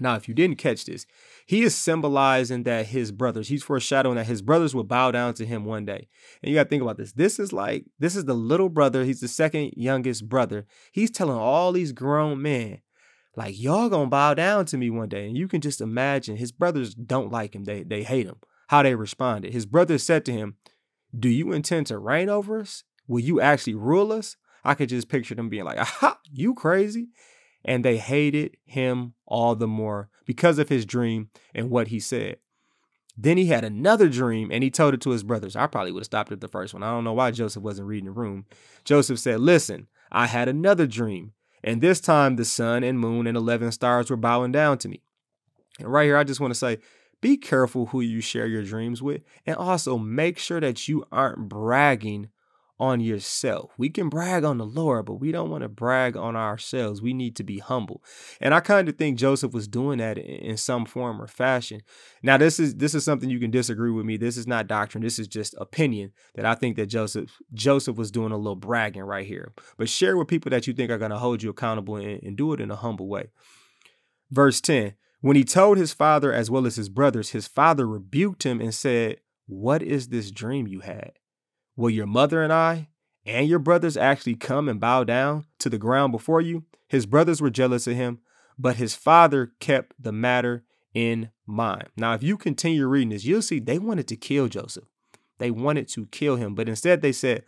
Now, 0.00 0.14
if 0.14 0.28
you 0.28 0.34
didn't 0.34 0.56
catch 0.56 0.86
this, 0.86 1.04
he 1.46 1.62
is 1.62 1.74
symbolizing 1.74 2.62
that 2.64 2.86
his 2.86 3.12
brothers, 3.12 3.48
he's 3.48 3.62
foreshadowing 3.62 4.16
that 4.16 4.26
his 4.26 4.42
brothers 4.42 4.74
will 4.74 4.84
bow 4.84 5.10
down 5.10 5.34
to 5.34 5.46
him 5.46 5.64
one 5.64 5.84
day. 5.84 6.08
And 6.42 6.50
you 6.50 6.54
got 6.54 6.64
to 6.64 6.68
think 6.68 6.82
about 6.82 6.96
this. 6.96 7.12
This 7.12 7.38
is 7.38 7.52
like, 7.52 7.84
this 7.98 8.16
is 8.16 8.24
the 8.24 8.34
little 8.34 8.68
brother. 8.68 9.04
He's 9.04 9.20
the 9.20 9.28
second 9.28 9.72
youngest 9.76 10.28
brother. 10.28 10.66
He's 10.92 11.10
telling 11.10 11.36
all 11.36 11.72
these 11.72 11.92
grown 11.92 12.42
men, 12.42 12.80
like, 13.34 13.58
y'all 13.58 13.88
gonna 13.88 14.10
bow 14.10 14.34
down 14.34 14.66
to 14.66 14.76
me 14.76 14.90
one 14.90 15.08
day. 15.08 15.26
And 15.26 15.36
you 15.36 15.48
can 15.48 15.60
just 15.60 15.80
imagine 15.80 16.36
his 16.36 16.52
brothers 16.52 16.94
don't 16.94 17.32
like 17.32 17.54
him. 17.54 17.64
They, 17.64 17.82
they 17.82 18.02
hate 18.02 18.26
him. 18.26 18.36
How 18.68 18.82
they 18.82 18.94
responded. 18.94 19.52
His 19.52 19.66
brothers 19.66 20.02
said 20.02 20.24
to 20.26 20.32
him, 20.32 20.56
Do 21.18 21.28
you 21.28 21.52
intend 21.52 21.86
to 21.88 21.98
reign 21.98 22.28
over 22.28 22.60
us? 22.60 22.84
Will 23.06 23.20
you 23.20 23.40
actually 23.40 23.74
rule 23.74 24.12
us? 24.12 24.36
I 24.64 24.74
could 24.74 24.90
just 24.90 25.08
picture 25.08 25.34
them 25.34 25.48
being 25.48 25.64
like, 25.64 25.78
Aha, 25.78 26.18
you 26.30 26.54
crazy 26.54 27.08
and 27.64 27.84
they 27.84 27.98
hated 27.98 28.56
him 28.64 29.14
all 29.26 29.54
the 29.54 29.68
more 29.68 30.08
because 30.24 30.58
of 30.58 30.68
his 30.68 30.86
dream 30.86 31.30
and 31.54 31.70
what 31.70 31.88
he 31.88 32.00
said. 32.00 32.36
Then 33.16 33.36
he 33.36 33.46
had 33.46 33.64
another 33.64 34.08
dream 34.08 34.50
and 34.50 34.64
he 34.64 34.70
told 34.70 34.94
it 34.94 35.00
to 35.02 35.10
his 35.10 35.22
brothers. 35.22 35.54
I 35.54 35.66
probably 35.66 35.92
would 35.92 36.00
have 36.00 36.06
stopped 36.06 36.32
at 36.32 36.40
the 36.40 36.48
first 36.48 36.72
one. 36.72 36.82
I 36.82 36.90
don't 36.90 37.04
know 37.04 37.12
why 37.12 37.30
Joseph 37.30 37.62
wasn't 37.62 37.88
reading 37.88 38.06
the 38.06 38.12
room. 38.12 38.46
Joseph 38.84 39.18
said, 39.18 39.40
Listen, 39.40 39.86
I 40.10 40.26
had 40.26 40.48
another 40.48 40.86
dream, 40.86 41.32
and 41.62 41.80
this 41.80 42.00
time 42.00 42.36
the 42.36 42.44
sun 42.44 42.84
and 42.84 42.98
moon 42.98 43.26
and 43.26 43.36
11 43.36 43.72
stars 43.72 44.10
were 44.10 44.16
bowing 44.16 44.52
down 44.52 44.78
to 44.78 44.88
me. 44.88 45.02
And 45.78 45.92
right 45.92 46.04
here, 46.04 46.16
I 46.16 46.24
just 46.24 46.40
want 46.40 46.52
to 46.52 46.58
say, 46.58 46.78
be 47.22 47.36
careful 47.36 47.86
who 47.86 48.00
you 48.00 48.20
share 48.20 48.48
your 48.48 48.64
dreams 48.64 49.00
with, 49.00 49.22
and 49.46 49.56
also 49.56 49.96
make 49.96 50.38
sure 50.38 50.60
that 50.60 50.88
you 50.88 51.06
aren't 51.12 51.48
bragging 51.48 52.28
on 52.82 52.98
yourself. 52.98 53.70
We 53.78 53.90
can 53.90 54.08
brag 54.08 54.42
on 54.42 54.58
the 54.58 54.66
Lord, 54.66 55.06
but 55.06 55.20
we 55.20 55.30
don't 55.30 55.50
want 55.50 55.62
to 55.62 55.68
brag 55.68 56.16
on 56.16 56.34
ourselves. 56.34 57.00
We 57.00 57.14
need 57.14 57.36
to 57.36 57.44
be 57.44 57.60
humble. 57.60 58.02
And 58.40 58.52
I 58.52 58.58
kind 58.58 58.88
of 58.88 58.96
think 58.96 59.18
Joseph 59.18 59.52
was 59.52 59.68
doing 59.68 59.98
that 59.98 60.18
in 60.18 60.56
some 60.56 60.84
form 60.84 61.22
or 61.22 61.28
fashion. 61.28 61.82
Now, 62.24 62.38
this 62.38 62.58
is 62.58 62.74
this 62.74 62.96
is 62.96 63.04
something 63.04 63.30
you 63.30 63.38
can 63.38 63.52
disagree 63.52 63.92
with 63.92 64.04
me. 64.04 64.16
This 64.16 64.36
is 64.36 64.48
not 64.48 64.66
doctrine. 64.66 65.04
This 65.04 65.20
is 65.20 65.28
just 65.28 65.54
opinion 65.58 66.10
that 66.34 66.44
I 66.44 66.56
think 66.56 66.74
that 66.74 66.86
Joseph 66.86 67.30
Joseph 67.54 67.96
was 67.96 68.10
doing 68.10 68.32
a 68.32 68.36
little 68.36 68.56
bragging 68.56 69.04
right 69.04 69.28
here. 69.28 69.52
But 69.76 69.88
share 69.88 70.16
with 70.16 70.26
people 70.26 70.50
that 70.50 70.66
you 70.66 70.72
think 70.72 70.90
are 70.90 70.98
going 70.98 71.12
to 71.12 71.18
hold 71.18 71.40
you 71.40 71.50
accountable 71.50 71.94
and, 71.94 72.20
and 72.20 72.36
do 72.36 72.52
it 72.52 72.60
in 72.60 72.72
a 72.72 72.76
humble 72.76 73.06
way. 73.06 73.30
Verse 74.32 74.60
10. 74.60 74.94
When 75.20 75.36
he 75.36 75.44
told 75.44 75.78
his 75.78 75.92
father 75.92 76.32
as 76.32 76.50
well 76.50 76.66
as 76.66 76.74
his 76.74 76.88
brothers, 76.88 77.30
his 77.30 77.46
father 77.46 77.86
rebuked 77.86 78.42
him 78.42 78.60
and 78.60 78.74
said, 78.74 79.18
What 79.46 79.84
is 79.84 80.08
this 80.08 80.32
dream 80.32 80.66
you 80.66 80.80
had? 80.80 81.12
Will 81.76 81.90
your 81.90 82.06
mother 82.06 82.42
and 82.42 82.52
I 82.52 82.88
and 83.24 83.48
your 83.48 83.58
brothers 83.58 83.96
actually 83.96 84.34
come 84.34 84.68
and 84.68 84.80
bow 84.80 85.04
down 85.04 85.46
to 85.58 85.68
the 85.68 85.78
ground 85.78 86.12
before 86.12 86.40
you? 86.40 86.64
His 86.88 87.06
brothers 87.06 87.40
were 87.40 87.50
jealous 87.50 87.86
of 87.86 87.94
him, 87.94 88.20
but 88.58 88.76
his 88.76 88.94
father 88.94 89.52
kept 89.60 89.94
the 89.98 90.12
matter 90.12 90.64
in 90.92 91.30
mind. 91.46 91.88
Now, 91.96 92.14
if 92.14 92.22
you 92.22 92.36
continue 92.36 92.86
reading 92.86 93.10
this, 93.10 93.24
you'll 93.24 93.42
see 93.42 93.58
they 93.58 93.78
wanted 93.78 94.08
to 94.08 94.16
kill 94.16 94.48
Joseph. 94.48 94.84
They 95.38 95.50
wanted 95.50 95.88
to 95.88 96.06
kill 96.06 96.36
him, 96.36 96.54
but 96.54 96.68
instead 96.68 97.00
they 97.00 97.12
said, 97.12 97.44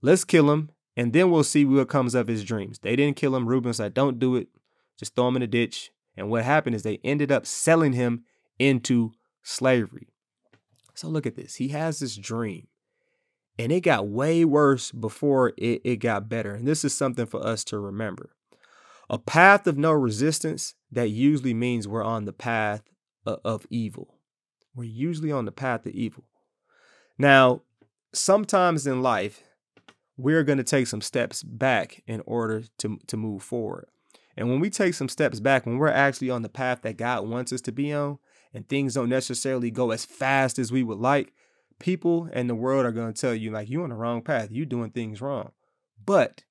let's 0.00 0.24
kill 0.24 0.50
him 0.50 0.70
and 0.96 1.12
then 1.12 1.30
we'll 1.30 1.44
see 1.44 1.64
what 1.64 1.88
comes 1.88 2.14
of 2.14 2.28
his 2.28 2.44
dreams. 2.44 2.78
They 2.78 2.96
didn't 2.96 3.16
kill 3.16 3.36
him. 3.36 3.46
Reuben 3.46 3.72
said, 3.72 3.94
don't 3.94 4.18
do 4.18 4.36
it. 4.36 4.48
Just 4.98 5.14
throw 5.14 5.28
him 5.28 5.36
in 5.36 5.42
a 5.42 5.46
ditch. 5.46 5.90
And 6.16 6.30
what 6.30 6.44
happened 6.44 6.76
is 6.76 6.82
they 6.82 7.00
ended 7.02 7.32
up 7.32 7.46
selling 7.46 7.92
him 7.92 8.24
into 8.58 9.12
slavery. 9.42 10.08
So 10.94 11.08
look 11.08 11.26
at 11.26 11.36
this. 11.36 11.56
He 11.56 11.68
has 11.68 12.00
this 12.00 12.16
dream. 12.16 12.68
And 13.58 13.70
it 13.70 13.82
got 13.82 14.08
way 14.08 14.44
worse 14.44 14.90
before 14.92 15.52
it, 15.58 15.82
it 15.84 15.96
got 15.96 16.28
better. 16.28 16.54
And 16.54 16.66
this 16.66 16.84
is 16.84 16.94
something 16.94 17.26
for 17.26 17.44
us 17.44 17.64
to 17.64 17.78
remember. 17.78 18.30
A 19.10 19.18
path 19.18 19.66
of 19.66 19.76
no 19.76 19.92
resistance, 19.92 20.74
that 20.90 21.10
usually 21.10 21.52
means 21.54 21.86
we're 21.86 22.04
on 22.04 22.24
the 22.24 22.32
path 22.32 22.82
of, 23.26 23.66
evil. 23.70 24.16
We're 24.74 24.84
usually 24.84 25.30
on 25.30 25.44
the 25.44 25.52
path 25.52 25.86
of 25.86 25.92
evil. 25.92 26.24
Now, 27.18 27.62
sometimes 28.12 28.86
in 28.86 29.02
life, 29.02 29.42
we're 30.16 30.44
going 30.44 30.58
to 30.58 30.64
take 30.64 30.86
some 30.86 31.00
steps 31.00 31.42
back 31.42 32.02
in 32.06 32.22
order 32.26 32.64
to, 32.78 32.98
to 33.06 33.16
move 33.16 33.42
forward. 33.42 33.86
And 34.36 34.48
when 34.48 34.60
we 34.60 34.70
take 34.70 34.94
some 34.94 35.08
steps 35.08 35.40
back, 35.40 35.66
when 35.66 35.76
we're 35.76 35.88
actually 35.88 36.30
on 36.30 36.42
the 36.42 36.48
path 36.48 36.82
that 36.82 36.96
God 36.96 37.28
wants 37.28 37.52
us 37.52 37.60
to 37.62 37.72
be 37.72 37.92
on, 37.92 38.18
and 38.54 38.68
things 38.68 38.94
don't 38.94 39.08
necessarily 39.08 39.70
go 39.70 39.90
as 39.90 40.04
fast 40.04 40.58
as 40.58 40.72
we 40.72 40.82
would 40.82 40.98
like, 40.98 41.32
people 41.82 42.28
and 42.32 42.48
the 42.48 42.54
world 42.54 42.86
are 42.86 42.92
going 42.92 43.12
to 43.12 43.20
tell 43.20 43.34
you 43.34 43.50
like 43.50 43.68
you're 43.68 43.84
on 43.84 43.90
the 43.90 43.96
wrong 43.96 44.22
path 44.22 44.48
you're 44.50 44.64
doing 44.64 44.90
things 44.90 45.20
wrong 45.20 45.50
but 46.04 46.44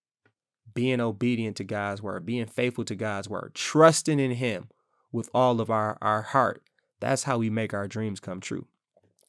being 0.74 1.02
obedient 1.02 1.58
to 1.58 1.64
god's 1.64 2.02
word 2.02 2.26
being 2.26 2.46
faithful 2.46 2.86
to 2.86 2.96
god's 2.96 3.30
word 3.30 3.52
trusting 3.56 4.20
in 4.20 4.32
him 4.32 4.70
with 5.12 5.30
all 5.34 5.60
of 5.60 5.70
our 5.70 5.98
our 6.02 6.22
heart 6.22 6.62
that's 7.00 7.24
how 7.24 7.38
we 7.38 7.50
make 7.50 7.74
our 7.74 7.88
dreams 7.88 8.20
come 8.20 8.40
true 8.40 8.68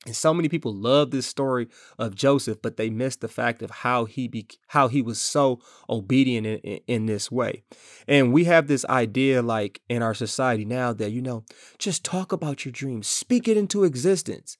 And 0.04 0.16
so 0.16 0.34
many 0.34 0.48
people 0.48 0.74
love 0.74 1.12
this 1.12 1.26
story 1.26 1.68
of 1.96 2.16
Joseph, 2.16 2.58
but 2.60 2.76
they 2.76 2.90
miss 2.90 3.14
the 3.14 3.28
fact 3.28 3.62
of 3.62 3.70
how 3.70 4.04
he 4.04 4.26
be, 4.26 4.48
how 4.68 4.88
he 4.88 5.00
was 5.00 5.20
so 5.20 5.60
obedient 5.88 6.44
in, 6.44 6.58
in, 6.58 6.80
in, 6.88 7.06
this 7.06 7.30
way. 7.30 7.62
And 8.08 8.32
we 8.32 8.44
have 8.44 8.66
this 8.66 8.84
idea, 8.86 9.42
like 9.42 9.80
in 9.88 10.02
our 10.02 10.14
society 10.14 10.64
now, 10.64 10.92
that 10.94 11.12
you 11.12 11.22
know, 11.22 11.44
just 11.78 12.04
talk 12.04 12.32
about 12.32 12.64
your 12.64 12.72
dreams, 12.72 13.06
speak 13.06 13.46
it 13.46 13.56
into 13.56 13.84
existence. 13.84 14.58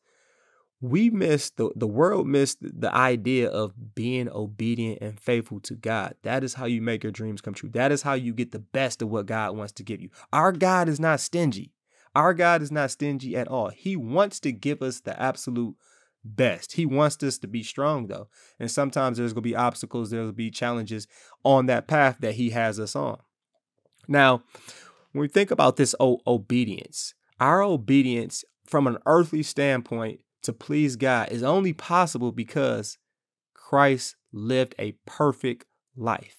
We 0.82 1.10
miss 1.10 1.50
the 1.50 1.70
the 1.76 1.86
world 1.86 2.26
missed 2.26 2.58
the 2.60 2.92
idea 2.92 3.48
of 3.48 3.94
being 3.94 4.28
obedient 4.28 4.98
and 5.00 5.18
faithful 5.18 5.60
to 5.60 5.74
God. 5.74 6.16
That 6.22 6.42
is 6.42 6.54
how 6.54 6.64
you 6.66 6.82
make 6.82 7.04
your 7.04 7.12
dreams 7.12 7.40
come 7.40 7.54
true. 7.54 7.68
That 7.70 7.92
is 7.92 8.02
how 8.02 8.14
you 8.14 8.34
get 8.34 8.50
the 8.50 8.58
best 8.58 9.00
of 9.00 9.08
what 9.08 9.26
God 9.26 9.56
wants 9.56 9.72
to 9.74 9.84
give 9.84 10.00
you. 10.00 10.10
Our 10.32 10.50
God 10.50 10.88
is 10.88 10.98
not 10.98 11.20
stingy. 11.20 11.72
Our 12.16 12.34
God 12.34 12.62
is 12.62 12.72
not 12.72 12.90
stingy 12.90 13.36
at 13.36 13.46
all. 13.46 13.68
He 13.70 13.94
wants 13.94 14.40
to 14.40 14.50
give 14.50 14.82
us 14.82 15.00
the 15.00 15.18
absolute 15.22 15.76
best. 16.24 16.72
He 16.72 16.84
wants 16.84 17.22
us 17.22 17.38
to 17.38 17.46
be 17.46 17.62
strong 17.62 18.08
though. 18.08 18.28
And 18.58 18.70
sometimes 18.70 19.18
there's 19.18 19.32
going 19.32 19.44
to 19.44 19.48
be 19.48 19.56
obstacles, 19.56 20.10
there'll 20.10 20.32
be 20.32 20.50
challenges 20.50 21.06
on 21.44 21.66
that 21.66 21.86
path 21.86 22.18
that 22.20 22.34
he 22.34 22.50
has 22.50 22.80
us 22.80 22.96
on. 22.96 23.18
Now, 24.08 24.42
when 25.12 25.20
we 25.22 25.28
think 25.28 25.50
about 25.50 25.76
this 25.76 25.94
obedience, 26.00 27.14
our 27.38 27.62
obedience 27.62 28.44
from 28.66 28.86
an 28.86 28.98
earthly 29.06 29.42
standpoint 29.42 30.20
to 30.42 30.52
please 30.52 30.96
God 30.96 31.30
is 31.30 31.42
only 31.42 31.72
possible 31.72 32.32
because 32.32 32.98
Christ 33.54 34.16
lived 34.32 34.74
a 34.78 34.92
perfect 35.06 35.66
life. 35.96 36.36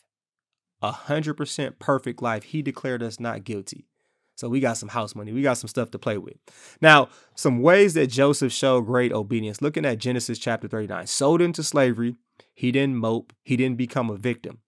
A 0.82 0.92
hundred 0.92 1.36
percent 1.36 1.80
perfect 1.80 2.22
life. 2.22 2.44
He 2.44 2.62
declared 2.62 3.02
us 3.02 3.20
not 3.20 3.44
guilty. 3.44 3.88
So 4.36 4.50
we 4.50 4.60
got 4.60 4.78
some 4.78 4.89
house 4.89 5.16
money. 5.16 5.32
We 5.32 5.44
got 5.44 5.58
some 5.58 5.68
stuff 5.68 5.92
to 5.92 6.00
play 6.00 6.18
with. 6.18 6.36
Now, 6.82 7.10
some 7.36 7.62
ways 7.62 7.94
that 7.94 8.08
Joseph 8.08 8.52
showed 8.52 8.82
great 8.82 9.13
obedience. 9.13 9.62
Looking 9.62 9.86
at 9.86 10.00
Genesis 10.00 10.39
chapter 10.39 10.68
39. 10.68 11.08
Sold 11.08 11.42
into 11.42 11.63
slavery, 11.63 12.16
he 12.54 12.72
didn't 12.72 12.98
mope, 12.98 13.32
he 13.44 13.56
didn't 13.56 13.78
become 13.78 14.10
a 14.10 14.18
victim. 14.18 14.60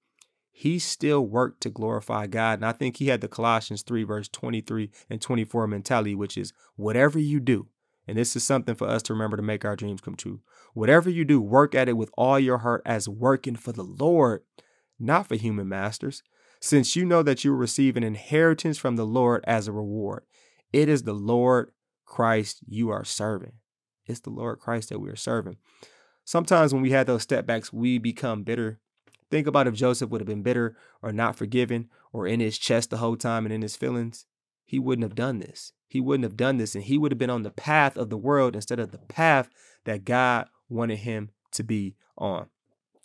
He 0.51 0.79
still 0.79 1.25
worked 1.25 1.61
to 1.61 1.69
glorify 1.69 2.27
God. 2.27 2.59
And 2.59 2.65
I 2.65 2.71
think 2.71 2.97
he 2.97 3.07
had 3.07 3.21
the 3.21 3.27
Colossians 3.27 3.81
3, 3.81 4.03
verse 4.03 4.29
23 4.29 4.89
and 5.09 5.21
24 5.21 5.67
mentality, 5.67 6.15
which 6.15 6.37
is 6.37 6.53
whatever 6.75 7.19
you 7.19 7.39
do, 7.39 7.67
and 8.07 8.17
this 8.17 8.35
is 8.35 8.43
something 8.43 8.75
for 8.75 8.87
us 8.87 9.01
to 9.03 9.13
remember 9.13 9.37
to 9.37 9.43
make 9.43 9.65
our 9.65 9.75
dreams 9.75 10.01
come 10.01 10.15
true. 10.15 10.41
Whatever 10.73 11.09
you 11.09 11.25
do, 11.25 11.41
work 11.41 11.73
at 11.73 11.89
it 11.89 11.97
with 11.97 12.11
all 12.17 12.39
your 12.39 12.59
heart 12.59 12.81
as 12.85 13.09
working 13.09 13.55
for 13.55 13.71
the 13.71 13.83
Lord, 13.83 14.43
not 14.99 15.27
for 15.27 15.35
human 15.35 15.67
masters 15.67 16.23
since 16.65 16.95
you 16.95 17.05
know 17.05 17.21
that 17.21 17.43
you 17.43 17.51
will 17.51 17.59
receive 17.59 17.95
an 17.95 18.03
inheritance 18.03 18.77
from 18.79 18.95
the 18.95 19.05
Lord 19.05 19.43
as 19.45 19.67
a 19.67 19.71
reward. 19.71 20.23
It 20.73 20.89
is 20.89 21.03
the 21.03 21.13
Lord 21.13 21.71
Christ 22.05 22.61
you 22.67 22.89
are 22.89 23.03
serving. 23.03 23.53
It's 24.05 24.19
the 24.19 24.31
Lord 24.31 24.59
Christ 24.59 24.89
that 24.89 24.99
we 24.99 25.09
are 25.09 25.15
serving. 25.15 25.57
Sometimes 26.23 26.73
when 26.73 26.81
we 26.81 26.91
have 26.91 27.05
those 27.05 27.21
step 27.21 27.45
backs, 27.45 27.71
we 27.71 27.99
become 27.99 28.43
bitter. 28.43 28.79
Think 29.29 29.45
about 29.45 29.67
if 29.67 29.75
Joseph 29.75 30.09
would 30.09 30.21
have 30.21 30.27
been 30.27 30.41
bitter 30.41 30.75
or 31.03 31.11
not 31.11 31.35
forgiven 31.35 31.87
or 32.11 32.25
in 32.25 32.39
his 32.39 32.57
chest 32.57 32.89
the 32.89 32.97
whole 32.97 33.15
time 33.15 33.45
and 33.45 33.53
in 33.53 33.61
his 33.61 33.75
feelings. 33.75 34.25
He 34.65 34.79
wouldn't 34.79 35.03
have 35.03 35.15
done 35.15 35.37
this. 35.37 35.71
He 35.87 35.99
wouldn't 35.99 36.23
have 36.23 36.37
done 36.37 36.57
this, 36.57 36.75
and 36.75 36.83
he 36.83 36.97
would 36.97 37.11
have 37.11 37.19
been 37.19 37.29
on 37.29 37.43
the 37.43 37.51
path 37.51 37.97
of 37.97 38.09
the 38.09 38.17
world 38.17 38.55
instead 38.55 38.79
of 38.79 38.91
the 38.91 38.97
path 38.97 39.49
that 39.85 40.05
God 40.05 40.47
wanted 40.69 40.99
him 40.99 41.31
to 41.51 41.63
be 41.63 41.95
on. 42.17 42.47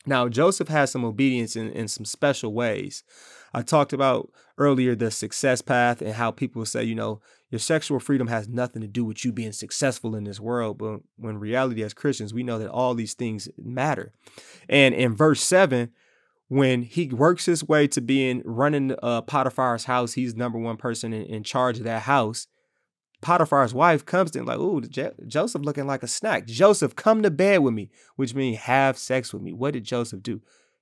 Now, 0.07 0.29
Joseph 0.29 0.69
has 0.69 0.91
some 0.91 1.05
obedience 1.05 1.57
in, 1.57 1.71
in 1.71 1.87
some 1.87 2.07
special 2.07 2.55
ways. 2.55 3.05
I 3.53 3.63
talked 3.63 3.93
about 3.93 4.31
earlier 4.57 4.95
the 4.95 5.11
success 5.11 5.61
path 5.61 6.01
and 6.01 6.15
how 6.15 6.31
people 6.31 6.65
say, 6.65 6.85
you 6.85 6.95
know, 6.95 7.21
your 7.51 7.59
sexual 7.59 8.01
freedom 8.01 8.29
has 8.29 8.49
nothing 8.49 8.81
to 8.81 8.89
do 8.89 9.05
with 9.05 9.25
you 9.25 9.33
being 9.33 9.53
successful 9.53 10.15
in 10.15 10.25
this 10.25 10.41
world. 10.41 10.79
But 10.79 11.01
when 11.17 11.39
reality, 11.39 11.83
as 11.83 11.93
Christians, 11.93 12.33
we 12.33 12.43
know 12.43 12.59
that 12.59 12.71
all 12.71 12.95
these 12.95 13.15
things 13.15 13.49
matter. 13.59 14.13
And 14.69 14.95
in 14.95 15.15
verse 15.15 15.43
7, 15.43 15.91
when 16.49 16.83
he 16.83 17.09
works 17.09 17.47
his 17.47 17.67
way 17.67 17.87
to 17.89 18.01
being 18.01 18.43
running 18.45 18.95
uh, 19.03 19.23
Potiphar's 19.23 19.85
house, 19.85 20.15
he's 20.15 20.35
number 20.35 20.59
one 20.59 20.77
person 20.77 21.13
in, 21.13 21.23
in 21.23 21.43
charge 21.43 21.79
of 21.79 21.85
that 21.85 22.03
house. 22.03 22.47
Potiphar's 23.21 23.75
wife 23.75 24.05
comes 24.05 24.35
in 24.35 24.47
like, 24.47 24.59
ooh, 24.59 24.81
Joseph 24.81 25.63
looking 25.63 25.87
like 25.87 26.03
a 26.03 26.09
snack. 26.09 26.47
Joseph, 26.47 26.97
come 26.97 27.23
to 27.23 27.31
bed 27.31 27.59
with 27.59 27.75
me, 27.75 27.91
which 28.17 28.35
means 28.35 28.59
have 28.59 28.97
sex 28.97 29.33
with 29.33 29.43
me. 29.43 29.53
What 29.53 29.75
did 29.75 29.85
Joseph 29.85 30.23
do? 30.23 30.41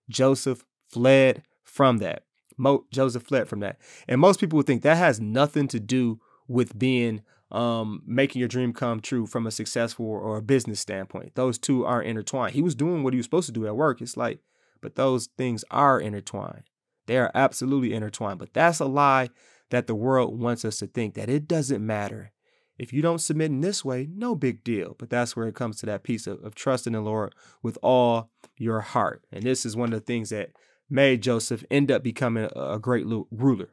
Joseph 0.09 0.64
fled 0.88 1.42
from 1.64 1.98
that. 1.98 2.24
Mo- 2.57 2.85
Joseph 2.92 3.24
fled 3.24 3.48
from 3.48 3.61
that. 3.61 3.79
And 4.07 4.20
most 4.20 4.40
people 4.40 4.57
would 4.57 4.66
think 4.66 4.83
that 4.83 4.96
has 4.96 5.20
nothing 5.20 5.68
to 5.68 5.81
do 5.81 6.20
with 6.46 6.79
being 6.79 7.22
um, 7.51 8.03
making 8.07 8.40
your 8.40 8.48
dream 8.48 8.72
come 8.72 9.01
true 9.01 9.27
from 9.27 9.46
a 9.46 9.51
successful 9.51 10.07
or 10.07 10.37
a 10.37 10.42
business 10.42 10.81
standpoint. 10.81 11.35
Those 11.35 11.59
two 11.59 11.85
are 11.85 12.03
intertwined. 12.03 12.55
He 12.55 12.62
was 12.62 12.74
doing 12.74 13.03
what 13.03 13.14
he 13.14 13.16
was 13.16 13.27
supposed 13.27 13.46
to 13.46 13.53
do 13.53 13.66
at 13.66 13.77
work. 13.77 14.01
It's 14.01 14.16
like, 14.16 14.40
but 14.81 14.96
those 14.96 15.29
things 15.38 15.64
are 15.70 16.01
intertwined. 16.01 16.64
They 17.07 17.16
are 17.16 17.31
absolutely 17.35 17.94
intertwined. 17.94 18.38
But 18.38 18.53
that's 18.53 18.81
a 18.81 18.85
lie 18.85 19.31
that 19.70 19.87
the 19.87 19.94
world 19.94 20.40
wants 20.40 20.64
us 20.64 20.78
to 20.78 20.87
think 20.87 21.14
that 21.14 21.28
it 21.28 21.46
doesn't 21.46 21.85
matter. 21.85 22.33
If 22.78 22.92
you 22.92 23.02
don't 23.02 23.18
submit 23.18 23.50
in 23.50 23.61
this 23.61 23.85
way, 23.85 24.09
no 24.11 24.35
big 24.35 24.62
deal. 24.62 24.94
But 24.98 25.11
that's 25.11 25.35
where 25.35 25.48
it 25.48 25.54
comes 25.54 25.78
to 25.78 25.87
that 25.87 26.04
piece 26.04 26.26
of, 26.26 26.42
of 26.44 26.54
trusting 26.54 26.92
the 26.92 27.00
Lord 27.00 27.35
with 27.62 27.76
all 27.83 28.31
your 28.57 28.81
heart. 28.81 29.24
And 29.33 29.42
this 29.42 29.66
is 29.66 29.76
one 29.76 29.92
of 29.92 29.98
the 29.98 30.07
things 30.07 30.31
that 30.31 30.50
made 30.88 31.22
Joseph 31.22 31.64
end 31.70 31.90
up 31.90 32.02
becoming 32.02 32.48
a, 32.54 32.61
a 32.74 32.78
great 32.78 33.07
ruler. 33.07 33.70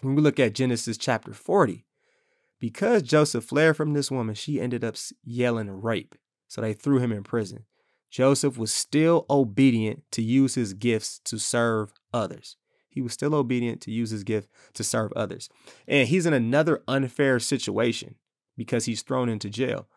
When 0.00 0.14
we 0.14 0.22
look 0.22 0.40
at 0.40 0.54
Genesis 0.54 0.96
chapter 0.96 1.34
40, 1.34 1.84
because 2.58 3.02
Joseph 3.02 3.44
fled 3.44 3.76
from 3.76 3.92
this 3.92 4.10
woman, 4.10 4.34
she 4.34 4.60
ended 4.60 4.84
up 4.84 4.96
yelling 5.22 5.70
rape. 5.70 6.14
So 6.48 6.60
they 6.60 6.72
threw 6.72 6.98
him 6.98 7.12
in 7.12 7.22
prison. 7.22 7.64
Joseph 8.10 8.58
was 8.58 8.72
still 8.72 9.24
obedient 9.30 10.02
to 10.12 10.22
use 10.22 10.56
his 10.56 10.72
gifts 10.72 11.20
to 11.24 11.38
serve 11.38 11.92
others. 12.12 12.56
He 12.90 13.00
was 13.00 13.12
still 13.12 13.34
obedient 13.34 13.80
to 13.82 13.92
use 13.92 14.10
his 14.10 14.24
gift 14.24 14.50
to 14.74 14.84
serve 14.84 15.12
others. 15.14 15.48
And 15.86 16.08
he's 16.08 16.26
in 16.26 16.34
another 16.34 16.82
unfair 16.88 17.38
situation 17.38 18.16
because 18.56 18.84
he's 18.84 19.02
thrown 19.02 19.28
into 19.28 19.48
jail. 19.48 19.88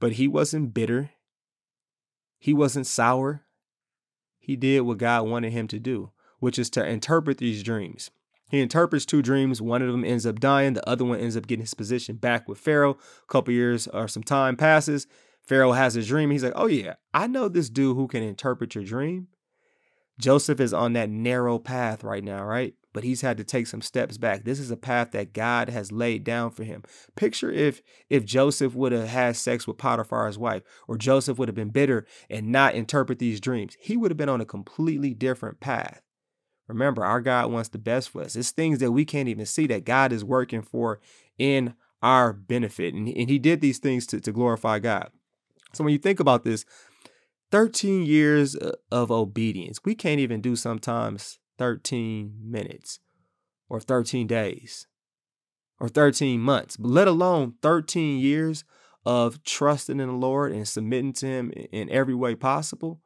But 0.00 0.12
he 0.12 0.26
wasn't 0.26 0.72
bitter. 0.72 1.10
He 2.38 2.54
wasn't 2.54 2.86
sour. 2.86 3.44
He 4.38 4.56
did 4.56 4.80
what 4.80 4.98
God 4.98 5.28
wanted 5.28 5.52
him 5.52 5.68
to 5.68 5.78
do, 5.78 6.10
which 6.38 6.58
is 6.58 6.70
to 6.70 6.86
interpret 6.86 7.36
these 7.36 7.62
dreams. 7.62 8.10
He 8.48 8.60
interprets 8.60 9.04
two 9.04 9.20
dreams. 9.20 9.60
One 9.60 9.82
of 9.82 9.92
them 9.92 10.04
ends 10.04 10.24
up 10.24 10.40
dying. 10.40 10.72
The 10.72 10.88
other 10.88 11.04
one 11.04 11.20
ends 11.20 11.36
up 11.36 11.46
getting 11.46 11.64
his 11.64 11.74
position 11.74 12.16
back 12.16 12.48
with 12.48 12.58
Pharaoh. 12.58 12.96
A 13.22 13.26
couple 13.30 13.52
years 13.52 13.86
or 13.88 14.08
some 14.08 14.22
time 14.22 14.56
passes. 14.56 15.06
Pharaoh 15.42 15.72
has 15.72 15.96
a 15.96 16.02
dream. 16.02 16.30
He's 16.30 16.44
like, 16.44 16.54
oh, 16.56 16.66
yeah, 16.66 16.94
I 17.12 17.26
know 17.26 17.48
this 17.48 17.68
dude 17.68 17.96
who 17.96 18.08
can 18.08 18.22
interpret 18.22 18.74
your 18.74 18.84
dream. 18.84 19.28
Joseph 20.18 20.60
is 20.60 20.74
on 20.74 20.94
that 20.94 21.10
narrow 21.10 21.58
path 21.58 22.02
right 22.02 22.24
now, 22.24 22.44
right? 22.44 22.74
But 22.92 23.04
he's 23.04 23.20
had 23.20 23.36
to 23.36 23.44
take 23.44 23.66
some 23.66 23.82
steps 23.82 24.18
back. 24.18 24.44
This 24.44 24.58
is 24.58 24.70
a 24.70 24.76
path 24.76 25.12
that 25.12 25.32
God 25.32 25.68
has 25.68 25.92
laid 25.92 26.24
down 26.24 26.50
for 26.50 26.64
him. 26.64 26.82
Picture 27.14 27.50
if 27.52 27.82
if 28.10 28.24
Joseph 28.24 28.74
would 28.74 28.92
have 28.92 29.08
had 29.08 29.36
sex 29.36 29.66
with 29.66 29.78
Potiphar's 29.78 30.38
wife, 30.38 30.62
or 30.88 30.96
Joseph 30.96 31.38
would 31.38 31.48
have 31.48 31.54
been 31.54 31.70
bitter 31.70 32.06
and 32.28 32.48
not 32.48 32.74
interpret 32.74 33.18
these 33.18 33.40
dreams. 33.40 33.76
He 33.80 33.96
would 33.96 34.10
have 34.10 34.18
been 34.18 34.28
on 34.28 34.40
a 34.40 34.46
completely 34.46 35.14
different 35.14 35.60
path. 35.60 36.02
Remember, 36.66 37.04
our 37.04 37.20
God 37.20 37.50
wants 37.50 37.70
the 37.70 37.78
best 37.78 38.10
for 38.10 38.22
us. 38.22 38.36
It's 38.36 38.50
things 38.50 38.78
that 38.80 38.92
we 38.92 39.04
can't 39.04 39.28
even 39.28 39.46
see 39.46 39.66
that 39.68 39.84
God 39.84 40.12
is 40.12 40.24
working 40.24 40.62
for 40.62 41.00
in 41.38 41.74
our 42.02 42.32
benefit. 42.32 42.94
And, 42.94 43.08
and 43.08 43.30
he 43.30 43.38
did 43.38 43.60
these 43.60 43.78
things 43.78 44.06
to, 44.08 44.20
to 44.20 44.32
glorify 44.32 44.78
God. 44.78 45.10
So 45.72 45.84
when 45.84 45.92
you 45.92 45.98
think 45.98 46.20
about 46.20 46.44
this, 46.44 46.64
13 47.50 48.04
years 48.04 48.56
uh, 48.56 48.72
of 48.90 49.10
obedience. 49.10 49.80
We 49.84 49.94
can't 49.94 50.20
even 50.20 50.40
do 50.40 50.56
sometimes 50.56 51.38
13 51.58 52.34
minutes 52.42 53.00
or 53.68 53.80
13 53.80 54.26
days 54.26 54.86
or 55.80 55.88
13 55.88 56.40
months, 56.40 56.76
let 56.80 57.08
alone 57.08 57.54
13 57.62 58.18
years 58.18 58.64
of 59.04 59.42
trusting 59.44 60.00
in 60.00 60.08
the 60.08 60.14
Lord 60.14 60.52
and 60.52 60.66
submitting 60.66 61.12
to 61.14 61.26
Him 61.26 61.52
in 61.72 61.88
every 61.90 62.14
way 62.14 62.34
possible. 62.34 63.00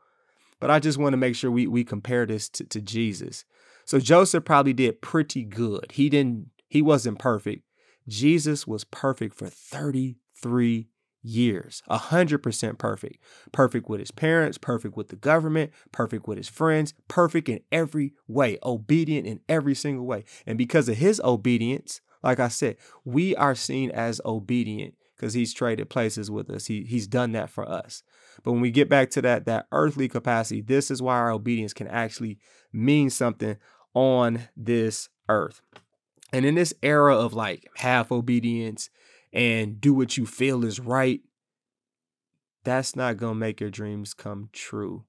But 0.60 0.70
I 0.70 0.78
just 0.78 0.98
want 0.98 1.12
to 1.12 1.18
make 1.18 1.36
sure 1.36 1.50
we, 1.50 1.66
we 1.66 1.84
compare 1.84 2.26
this 2.26 2.48
to, 2.50 2.64
to 2.64 2.80
Jesus. 2.80 3.44
So 3.84 3.98
Joseph 3.98 4.44
probably 4.44 4.72
did 4.72 5.02
pretty 5.02 5.44
good. 5.44 5.92
He 5.92 6.08
didn't, 6.08 6.50
he 6.68 6.82
wasn't 6.82 7.18
perfect. 7.18 7.64
Jesus 8.08 8.66
was 8.66 8.84
perfect 8.84 9.34
for 9.34 9.48
33 9.48 10.88
years, 11.22 11.82
100% 11.90 12.78
perfect. 12.78 13.22
Perfect 13.52 13.88
with 13.88 14.00
his 14.00 14.10
parents, 14.10 14.58
perfect 14.58 14.96
with 14.96 15.08
the 15.08 15.16
government, 15.16 15.72
perfect 15.92 16.26
with 16.26 16.38
his 16.38 16.48
friends, 16.48 16.94
perfect 17.08 17.48
in 17.48 17.60
every 17.70 18.14
way, 18.26 18.58
obedient 18.62 19.26
in 19.26 19.40
every 19.48 19.74
single 19.74 20.04
way. 20.04 20.24
And 20.46 20.58
because 20.58 20.88
of 20.88 20.96
his 20.96 21.20
obedience, 21.24 22.00
like 22.22 22.40
I 22.40 22.48
said, 22.48 22.76
we 23.04 23.34
are 23.36 23.54
seen 23.54 23.90
as 23.90 24.20
obedient 24.24 24.94
because 25.16 25.34
he's 25.34 25.54
traded 25.54 25.88
places 25.88 26.30
with 26.30 26.50
us. 26.50 26.66
He, 26.66 26.82
he's 26.82 27.06
done 27.06 27.32
that 27.32 27.50
for 27.50 27.68
us. 27.68 28.02
But 28.42 28.52
when 28.52 28.60
we 28.60 28.70
get 28.70 28.88
back 28.88 29.10
to 29.10 29.22
that, 29.22 29.44
that 29.46 29.66
earthly 29.70 30.08
capacity, 30.08 30.60
this 30.60 30.90
is 30.90 31.00
why 31.00 31.16
our 31.16 31.30
obedience 31.30 31.72
can 31.72 31.86
actually 31.86 32.38
mean 32.72 33.10
something 33.10 33.56
on 33.94 34.48
this 34.56 35.08
earth. 35.28 35.60
And 36.32 36.46
in 36.46 36.54
this 36.54 36.72
era 36.82 37.16
of 37.16 37.34
like 37.34 37.68
half 37.76 38.10
obedience 38.10 38.90
and 39.32 39.80
do 39.80 39.94
what 39.94 40.16
you 40.16 40.26
feel 40.26 40.64
is 40.64 40.80
right. 40.80 41.20
that's 42.64 42.94
not 42.94 43.16
going 43.16 43.34
to 43.34 43.38
make 43.40 43.60
your 43.60 43.70
dreams 43.70 44.14
come 44.14 44.48
true 44.52 45.04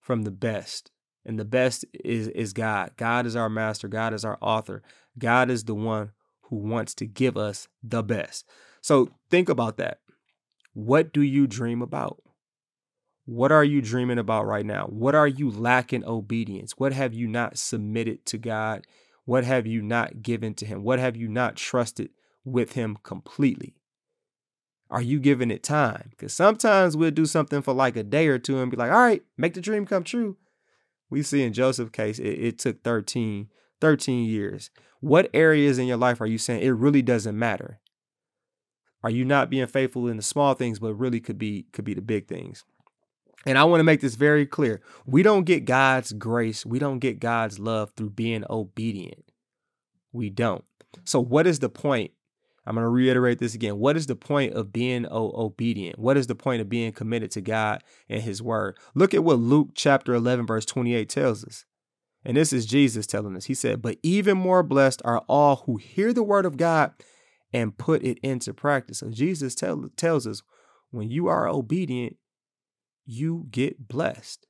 from 0.00 0.22
the 0.22 0.30
best. 0.30 0.90
And 1.24 1.38
the 1.38 1.44
best 1.44 1.86
is 1.94 2.28
is 2.28 2.52
God. 2.52 2.92
God 2.96 3.24
is 3.24 3.36
our 3.36 3.48
master, 3.48 3.88
God 3.88 4.12
is 4.12 4.24
our 4.24 4.36
author. 4.42 4.82
God 5.18 5.50
is 5.50 5.64
the 5.64 5.74
one 5.74 6.12
who 6.42 6.56
wants 6.56 6.94
to 6.96 7.06
give 7.06 7.36
us 7.36 7.68
the 7.82 8.02
best. 8.02 8.44
So 8.82 9.10
think 9.30 9.48
about 9.48 9.78
that. 9.78 10.00
What 10.74 11.12
do 11.12 11.22
you 11.22 11.46
dream 11.46 11.80
about? 11.80 12.20
What 13.24 13.52
are 13.52 13.64
you 13.64 13.80
dreaming 13.80 14.18
about 14.18 14.46
right 14.46 14.66
now? 14.66 14.84
What 14.86 15.14
are 15.14 15.26
you 15.26 15.50
lacking 15.50 16.04
obedience? 16.04 16.72
What 16.76 16.92
have 16.92 17.14
you 17.14 17.26
not 17.26 17.56
submitted 17.56 18.26
to 18.26 18.36
God? 18.36 18.86
What 19.24 19.44
have 19.44 19.66
you 19.66 19.80
not 19.80 20.22
given 20.22 20.52
to 20.54 20.66
Him? 20.66 20.82
What 20.82 20.98
have 20.98 21.16
you 21.16 21.28
not 21.28 21.56
trusted 21.56 22.10
with 22.44 22.72
Him 22.72 22.98
completely? 23.02 23.76
Are 24.90 25.02
you 25.02 25.18
giving 25.18 25.50
it 25.50 25.62
time? 25.62 26.10
Because 26.10 26.32
sometimes 26.32 26.96
we'll 26.96 27.10
do 27.10 27.26
something 27.26 27.62
for 27.62 27.72
like 27.72 27.96
a 27.96 28.02
day 28.02 28.28
or 28.28 28.38
two 28.38 28.60
and 28.60 28.70
be 28.70 28.76
like, 28.76 28.92
all 28.92 28.98
right, 28.98 29.22
make 29.36 29.54
the 29.54 29.60
dream 29.60 29.86
come 29.86 30.04
true. 30.04 30.36
We 31.10 31.22
see 31.22 31.42
in 31.42 31.52
Joseph's 31.52 31.90
case, 31.90 32.18
it, 32.18 32.28
it 32.28 32.58
took 32.58 32.82
13, 32.82 33.48
13 33.80 34.24
years. 34.24 34.70
What 35.00 35.30
areas 35.34 35.78
in 35.78 35.86
your 35.86 35.96
life 35.96 36.20
are 36.20 36.26
you 36.26 36.38
saying 36.38 36.62
it 36.62 36.70
really 36.70 37.02
doesn't 37.02 37.38
matter? 37.38 37.80
Are 39.02 39.10
you 39.10 39.24
not 39.24 39.50
being 39.50 39.66
faithful 39.66 40.08
in 40.08 40.16
the 40.16 40.22
small 40.22 40.54
things, 40.54 40.78
but 40.78 40.94
really 40.94 41.20
could 41.20 41.38
be 41.38 41.66
could 41.72 41.84
be 41.84 41.92
the 41.92 42.00
big 42.00 42.26
things? 42.26 42.64
And 43.44 43.58
I 43.58 43.64
want 43.64 43.80
to 43.80 43.84
make 43.84 44.00
this 44.00 44.14
very 44.14 44.46
clear. 44.46 44.80
We 45.04 45.22
don't 45.22 45.44
get 45.44 45.66
God's 45.66 46.12
grace, 46.12 46.64
we 46.64 46.78
don't 46.78 47.00
get 47.00 47.20
God's 47.20 47.58
love 47.58 47.90
through 47.96 48.10
being 48.10 48.44
obedient. 48.48 49.24
We 50.12 50.30
don't. 50.30 50.64
So 51.04 51.20
what 51.20 51.46
is 51.46 51.58
the 51.58 51.68
point? 51.68 52.12
I'm 52.66 52.74
going 52.74 52.84
to 52.84 52.88
reiterate 52.88 53.38
this 53.38 53.54
again. 53.54 53.78
What 53.78 53.96
is 53.96 54.06
the 54.06 54.16
point 54.16 54.54
of 54.54 54.72
being 54.72 55.06
obedient? 55.10 55.98
What 55.98 56.16
is 56.16 56.26
the 56.26 56.34
point 56.34 56.62
of 56.62 56.68
being 56.68 56.92
committed 56.92 57.30
to 57.32 57.40
God 57.40 57.82
and 58.08 58.22
his 58.22 58.42
word? 58.42 58.78
Look 58.94 59.12
at 59.12 59.24
what 59.24 59.38
Luke 59.38 59.70
chapter 59.74 60.14
11 60.14 60.46
verse 60.46 60.64
28 60.64 61.08
tells 61.08 61.44
us. 61.44 61.64
And 62.24 62.36
this 62.36 62.52
is 62.54 62.64
Jesus 62.64 63.06
telling 63.06 63.36
us. 63.36 63.44
He 63.46 63.54
said, 63.54 63.82
"But 63.82 63.98
even 64.02 64.38
more 64.38 64.62
blessed 64.62 65.02
are 65.04 65.22
all 65.28 65.56
who 65.66 65.76
hear 65.76 66.12
the 66.12 66.22
word 66.22 66.46
of 66.46 66.56
God 66.56 66.92
and 67.54 67.78
put 67.78 68.02
it 68.02 68.18
into 68.18 68.52
practice. 68.52 68.98
So 68.98 69.10
Jesus 69.10 69.54
tell, 69.54 69.88
tells 69.96 70.26
us 70.26 70.42
when 70.90 71.08
you 71.08 71.28
are 71.28 71.48
obedient, 71.48 72.16
you 73.06 73.46
get 73.50 73.86
blessed. 73.88 74.46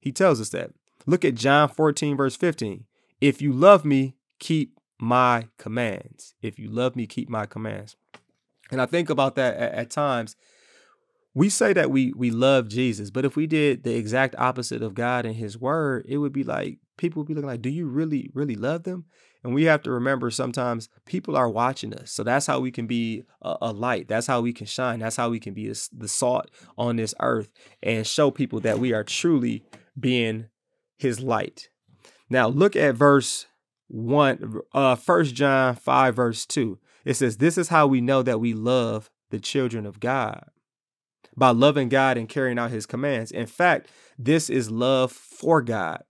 He 0.00 0.10
tells 0.10 0.40
us 0.40 0.50
that. 0.50 0.72
Look 1.06 1.24
at 1.24 1.36
John 1.36 1.68
14, 1.68 2.16
verse 2.16 2.36
15. 2.36 2.84
If 3.20 3.40
you 3.40 3.52
love 3.52 3.84
me, 3.84 4.16
keep 4.40 4.78
my 5.04 5.48
commands. 5.58 6.34
If 6.42 6.58
you 6.58 6.68
love 6.68 6.96
me, 6.96 7.06
keep 7.06 7.28
my 7.28 7.46
commands. 7.46 7.96
And 8.70 8.80
I 8.80 8.86
think 8.86 9.10
about 9.10 9.36
that 9.36 9.56
at, 9.56 9.72
at 9.72 9.90
times. 9.90 10.36
We 11.34 11.48
say 11.48 11.72
that 11.72 11.90
we 11.90 12.12
we 12.12 12.30
love 12.30 12.68
Jesus, 12.68 13.10
but 13.10 13.24
if 13.24 13.34
we 13.34 13.48
did 13.48 13.82
the 13.82 13.96
exact 13.96 14.36
opposite 14.38 14.82
of 14.82 14.94
God 14.94 15.26
and 15.26 15.34
his 15.34 15.58
word, 15.58 16.06
it 16.08 16.18
would 16.18 16.32
be 16.32 16.44
like 16.44 16.78
people 16.96 17.20
would 17.20 17.26
be 17.26 17.34
looking 17.34 17.48
like, 17.48 17.62
do 17.62 17.70
you 17.70 17.86
really, 17.86 18.30
really 18.34 18.54
love 18.54 18.84
them? 18.84 19.06
And 19.42 19.52
we 19.52 19.64
have 19.64 19.82
to 19.82 19.90
remember 19.90 20.30
sometimes 20.30 20.88
people 21.04 21.36
are 21.36 21.48
watching 21.48 21.92
us. 21.92 22.10
So 22.10 22.22
that's 22.22 22.46
how 22.46 22.60
we 22.60 22.70
can 22.70 22.86
be 22.86 23.24
a, 23.42 23.56
a 23.62 23.72
light. 23.72 24.08
That's 24.08 24.26
how 24.26 24.40
we 24.40 24.52
can 24.52 24.66
shine. 24.66 25.00
That's 25.00 25.16
how 25.16 25.28
we 25.28 25.40
can 25.40 25.54
be 25.54 25.68
a, 25.68 25.74
the 25.92 26.08
salt 26.08 26.50
on 26.78 26.96
this 26.96 27.14
earth 27.20 27.50
and 27.82 28.06
show 28.06 28.30
people 28.30 28.60
that 28.60 28.78
we 28.78 28.92
are 28.92 29.04
truly 29.04 29.64
being 29.98 30.46
his 30.96 31.20
light. 31.20 31.68
Now 32.30 32.48
look 32.48 32.74
at 32.74 32.94
verse 32.94 33.46
1 33.88 34.60
uh 34.72 34.96
1 34.96 35.24
John 35.26 35.74
5 35.74 36.16
verse 36.16 36.46
2. 36.46 36.78
It 37.04 37.14
says 37.14 37.36
this 37.36 37.58
is 37.58 37.68
how 37.68 37.86
we 37.86 38.00
know 38.00 38.22
that 38.22 38.40
we 38.40 38.54
love 38.54 39.10
the 39.30 39.40
children 39.40 39.86
of 39.86 40.00
God 40.00 40.48
by 41.36 41.50
loving 41.50 41.88
God 41.88 42.16
and 42.16 42.28
carrying 42.28 42.58
out 42.58 42.70
his 42.70 42.86
commands. 42.86 43.30
In 43.30 43.46
fact, 43.46 43.88
this 44.18 44.48
is 44.48 44.70
love 44.70 45.12
for 45.12 45.60
God 45.62 46.02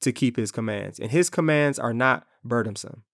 to 0.00 0.12
keep 0.12 0.36
his 0.36 0.50
commands. 0.50 0.98
And 0.98 1.10
his 1.10 1.30
commands 1.30 1.78
are 1.78 1.92
not 1.92 2.26
burdensome. 2.44 3.04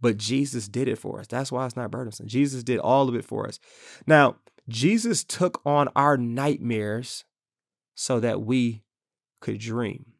But 0.00 0.16
Jesus 0.16 0.68
did 0.68 0.86
it 0.86 0.98
for 0.98 1.18
us. 1.18 1.26
That's 1.26 1.50
why 1.50 1.66
it's 1.66 1.76
not 1.76 1.90
burdensome. 1.90 2.28
Jesus 2.28 2.62
did 2.62 2.78
all 2.78 3.08
of 3.08 3.16
it 3.16 3.24
for 3.24 3.48
us. 3.48 3.58
Now, 4.06 4.36
Jesus 4.68 5.24
took 5.24 5.60
on 5.66 5.88
our 5.96 6.16
nightmares 6.16 7.24
so 7.94 8.20
that 8.20 8.42
we 8.42 8.84
could 9.40 9.58
dream. 9.58 10.12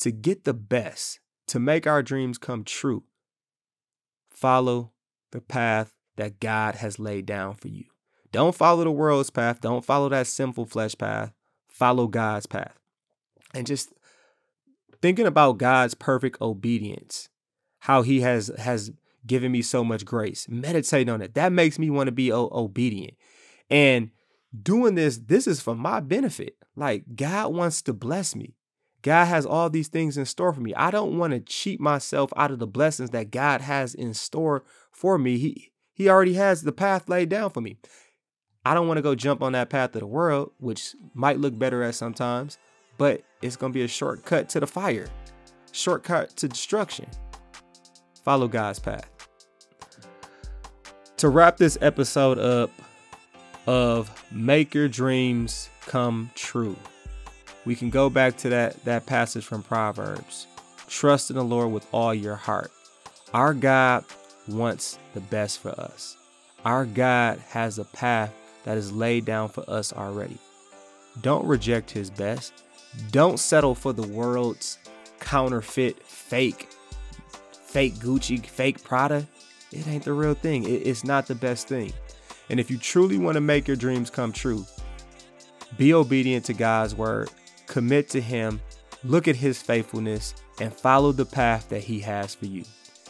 To 0.00 0.10
get 0.10 0.44
the 0.44 0.54
best, 0.54 1.20
to 1.48 1.58
make 1.58 1.86
our 1.86 2.02
dreams 2.02 2.38
come 2.38 2.64
true, 2.64 3.04
follow 4.30 4.92
the 5.32 5.40
path 5.40 5.92
that 6.16 6.40
God 6.40 6.76
has 6.76 6.98
laid 6.98 7.26
down 7.26 7.54
for 7.54 7.68
you. 7.68 7.84
Don't 8.32 8.54
follow 8.54 8.84
the 8.84 8.90
world's 8.90 9.30
path. 9.30 9.60
Don't 9.60 9.84
follow 9.84 10.08
that 10.08 10.26
sinful 10.26 10.66
flesh 10.66 10.96
path. 10.96 11.32
Follow 11.68 12.06
God's 12.06 12.46
path. 12.46 12.76
And 13.52 13.66
just 13.66 13.92
thinking 15.00 15.26
about 15.26 15.58
God's 15.58 15.94
perfect 15.94 16.40
obedience 16.40 17.28
how 17.84 18.00
he 18.00 18.22
has 18.22 18.50
has 18.58 18.90
given 19.26 19.52
me 19.52 19.60
so 19.60 19.84
much 19.84 20.06
grace. 20.06 20.46
Meditate 20.48 21.08
on 21.08 21.20
it. 21.20 21.34
That 21.34 21.52
makes 21.52 21.78
me 21.78 21.90
want 21.90 22.08
to 22.08 22.12
be 22.12 22.32
o- 22.32 22.48
obedient. 22.50 23.14
And 23.68 24.10
doing 24.62 24.94
this, 24.94 25.18
this 25.18 25.46
is 25.46 25.60
for 25.60 25.74
my 25.74 26.00
benefit. 26.00 26.56
Like 26.76 27.04
God 27.14 27.52
wants 27.52 27.82
to 27.82 27.92
bless 27.92 28.34
me. 28.34 28.54
God 29.04 29.26
has 29.26 29.44
all 29.44 29.68
these 29.68 29.88
things 29.88 30.16
in 30.16 30.24
store 30.24 30.54
for 30.54 30.62
me. 30.62 30.74
I 30.74 30.90
don't 30.90 31.18
want 31.18 31.34
to 31.34 31.40
cheat 31.40 31.78
myself 31.78 32.32
out 32.38 32.50
of 32.50 32.58
the 32.58 32.66
blessings 32.66 33.10
that 33.10 33.30
God 33.30 33.60
has 33.60 33.94
in 33.94 34.14
store 34.14 34.64
for 34.90 35.18
me. 35.18 35.36
He 35.36 35.72
he 35.92 36.08
already 36.08 36.34
has 36.34 36.62
the 36.62 36.72
path 36.72 37.06
laid 37.06 37.28
down 37.28 37.50
for 37.50 37.60
me. 37.60 37.76
I 38.64 38.72
don't 38.72 38.88
want 38.88 38.96
to 38.96 39.02
go 39.02 39.14
jump 39.14 39.42
on 39.42 39.52
that 39.52 39.68
path 39.68 39.94
of 39.94 40.00
the 40.00 40.06
world, 40.06 40.52
which 40.58 40.96
might 41.12 41.38
look 41.38 41.58
better 41.58 41.82
at 41.82 41.94
sometimes, 41.94 42.56
but 42.96 43.22
it's 43.42 43.56
going 43.56 43.72
to 43.72 43.78
be 43.78 43.84
a 43.84 43.88
shortcut 43.88 44.48
to 44.48 44.60
the 44.60 44.66
fire, 44.66 45.06
shortcut 45.70 46.34
to 46.36 46.48
destruction. 46.48 47.06
Follow 48.24 48.48
God's 48.48 48.78
path. 48.78 49.10
To 51.18 51.28
wrap 51.28 51.58
this 51.58 51.76
episode 51.82 52.38
up 52.38 52.70
of 53.66 54.24
Make 54.32 54.74
Your 54.74 54.88
Dreams 54.88 55.68
Come 55.82 56.30
True, 56.34 56.76
we 57.64 57.74
can 57.74 57.90
go 57.90 58.10
back 58.10 58.36
to 58.38 58.48
that, 58.50 58.84
that 58.84 59.06
passage 59.06 59.44
from 59.44 59.62
Proverbs. 59.62 60.46
Trust 60.88 61.30
in 61.30 61.36
the 61.36 61.44
Lord 61.44 61.72
with 61.72 61.86
all 61.92 62.14
your 62.14 62.36
heart. 62.36 62.70
Our 63.32 63.54
God 63.54 64.04
wants 64.48 64.98
the 65.14 65.20
best 65.20 65.60
for 65.60 65.70
us. 65.70 66.16
Our 66.64 66.84
God 66.84 67.38
has 67.48 67.78
a 67.78 67.84
path 67.84 68.32
that 68.64 68.78
is 68.78 68.92
laid 68.92 69.24
down 69.24 69.48
for 69.48 69.68
us 69.68 69.92
already. 69.92 70.38
Don't 71.20 71.46
reject 71.46 71.90
his 71.90 72.10
best. 72.10 72.52
Don't 73.10 73.38
settle 73.38 73.74
for 73.74 73.92
the 73.92 74.06
world's 74.06 74.78
counterfeit, 75.20 76.02
fake 76.02 76.68
fake 77.74 77.94
Gucci, 77.96 78.46
fake 78.46 78.84
Prada, 78.84 79.26
it 79.72 79.88
ain't 79.88 80.04
the 80.04 80.12
real 80.12 80.34
thing. 80.34 80.62
It, 80.62 80.86
it's 80.86 81.02
not 81.02 81.26
the 81.26 81.34
best 81.34 81.66
thing. 81.66 81.92
And 82.48 82.60
if 82.60 82.70
you 82.70 82.78
truly 82.78 83.18
want 83.18 83.34
to 83.34 83.40
make 83.40 83.66
your 83.66 83.76
dreams 83.76 84.10
come 84.10 84.30
true, 84.30 84.64
be 85.76 85.92
obedient 85.92 86.44
to 86.44 86.54
God's 86.54 86.94
word, 86.94 87.30
commit 87.74 88.08
to 88.08 88.20
Him, 88.20 88.60
look 89.02 89.26
at 89.26 89.34
His 89.34 89.60
faithfulness, 89.60 90.36
and 90.60 90.72
follow 90.72 91.10
the 91.10 91.26
path 91.26 91.68
that 91.70 91.82
He 91.82 91.98
has 91.98 92.32
for 92.32 92.46
you. 92.46 92.62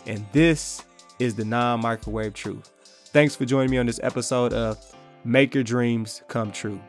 And 0.06 0.24
this 0.32 0.82
is 1.18 1.34
the 1.34 1.44
non 1.44 1.82
microwave 1.82 2.32
truth. 2.32 2.72
Thanks 3.12 3.36
for 3.36 3.44
joining 3.44 3.70
me 3.70 3.76
on 3.76 3.84
this 3.84 4.00
episode 4.02 4.54
of 4.54 4.78
Make 5.22 5.54
Your 5.54 5.64
Dreams 5.64 6.22
Come 6.28 6.50
True. 6.50 6.80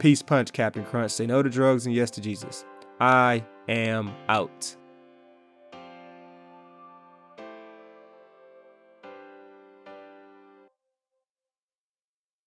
Peace 0.00 0.22
punch, 0.22 0.52
Captain 0.52 0.84
Crunch. 0.84 1.12
Say 1.12 1.26
no 1.26 1.40
to 1.40 1.48
drugs 1.48 1.86
and 1.86 1.94
yes 1.94 2.10
to 2.12 2.20
Jesus. 2.20 2.64
I 3.00 3.44
am 3.68 4.12
out. 4.28 4.74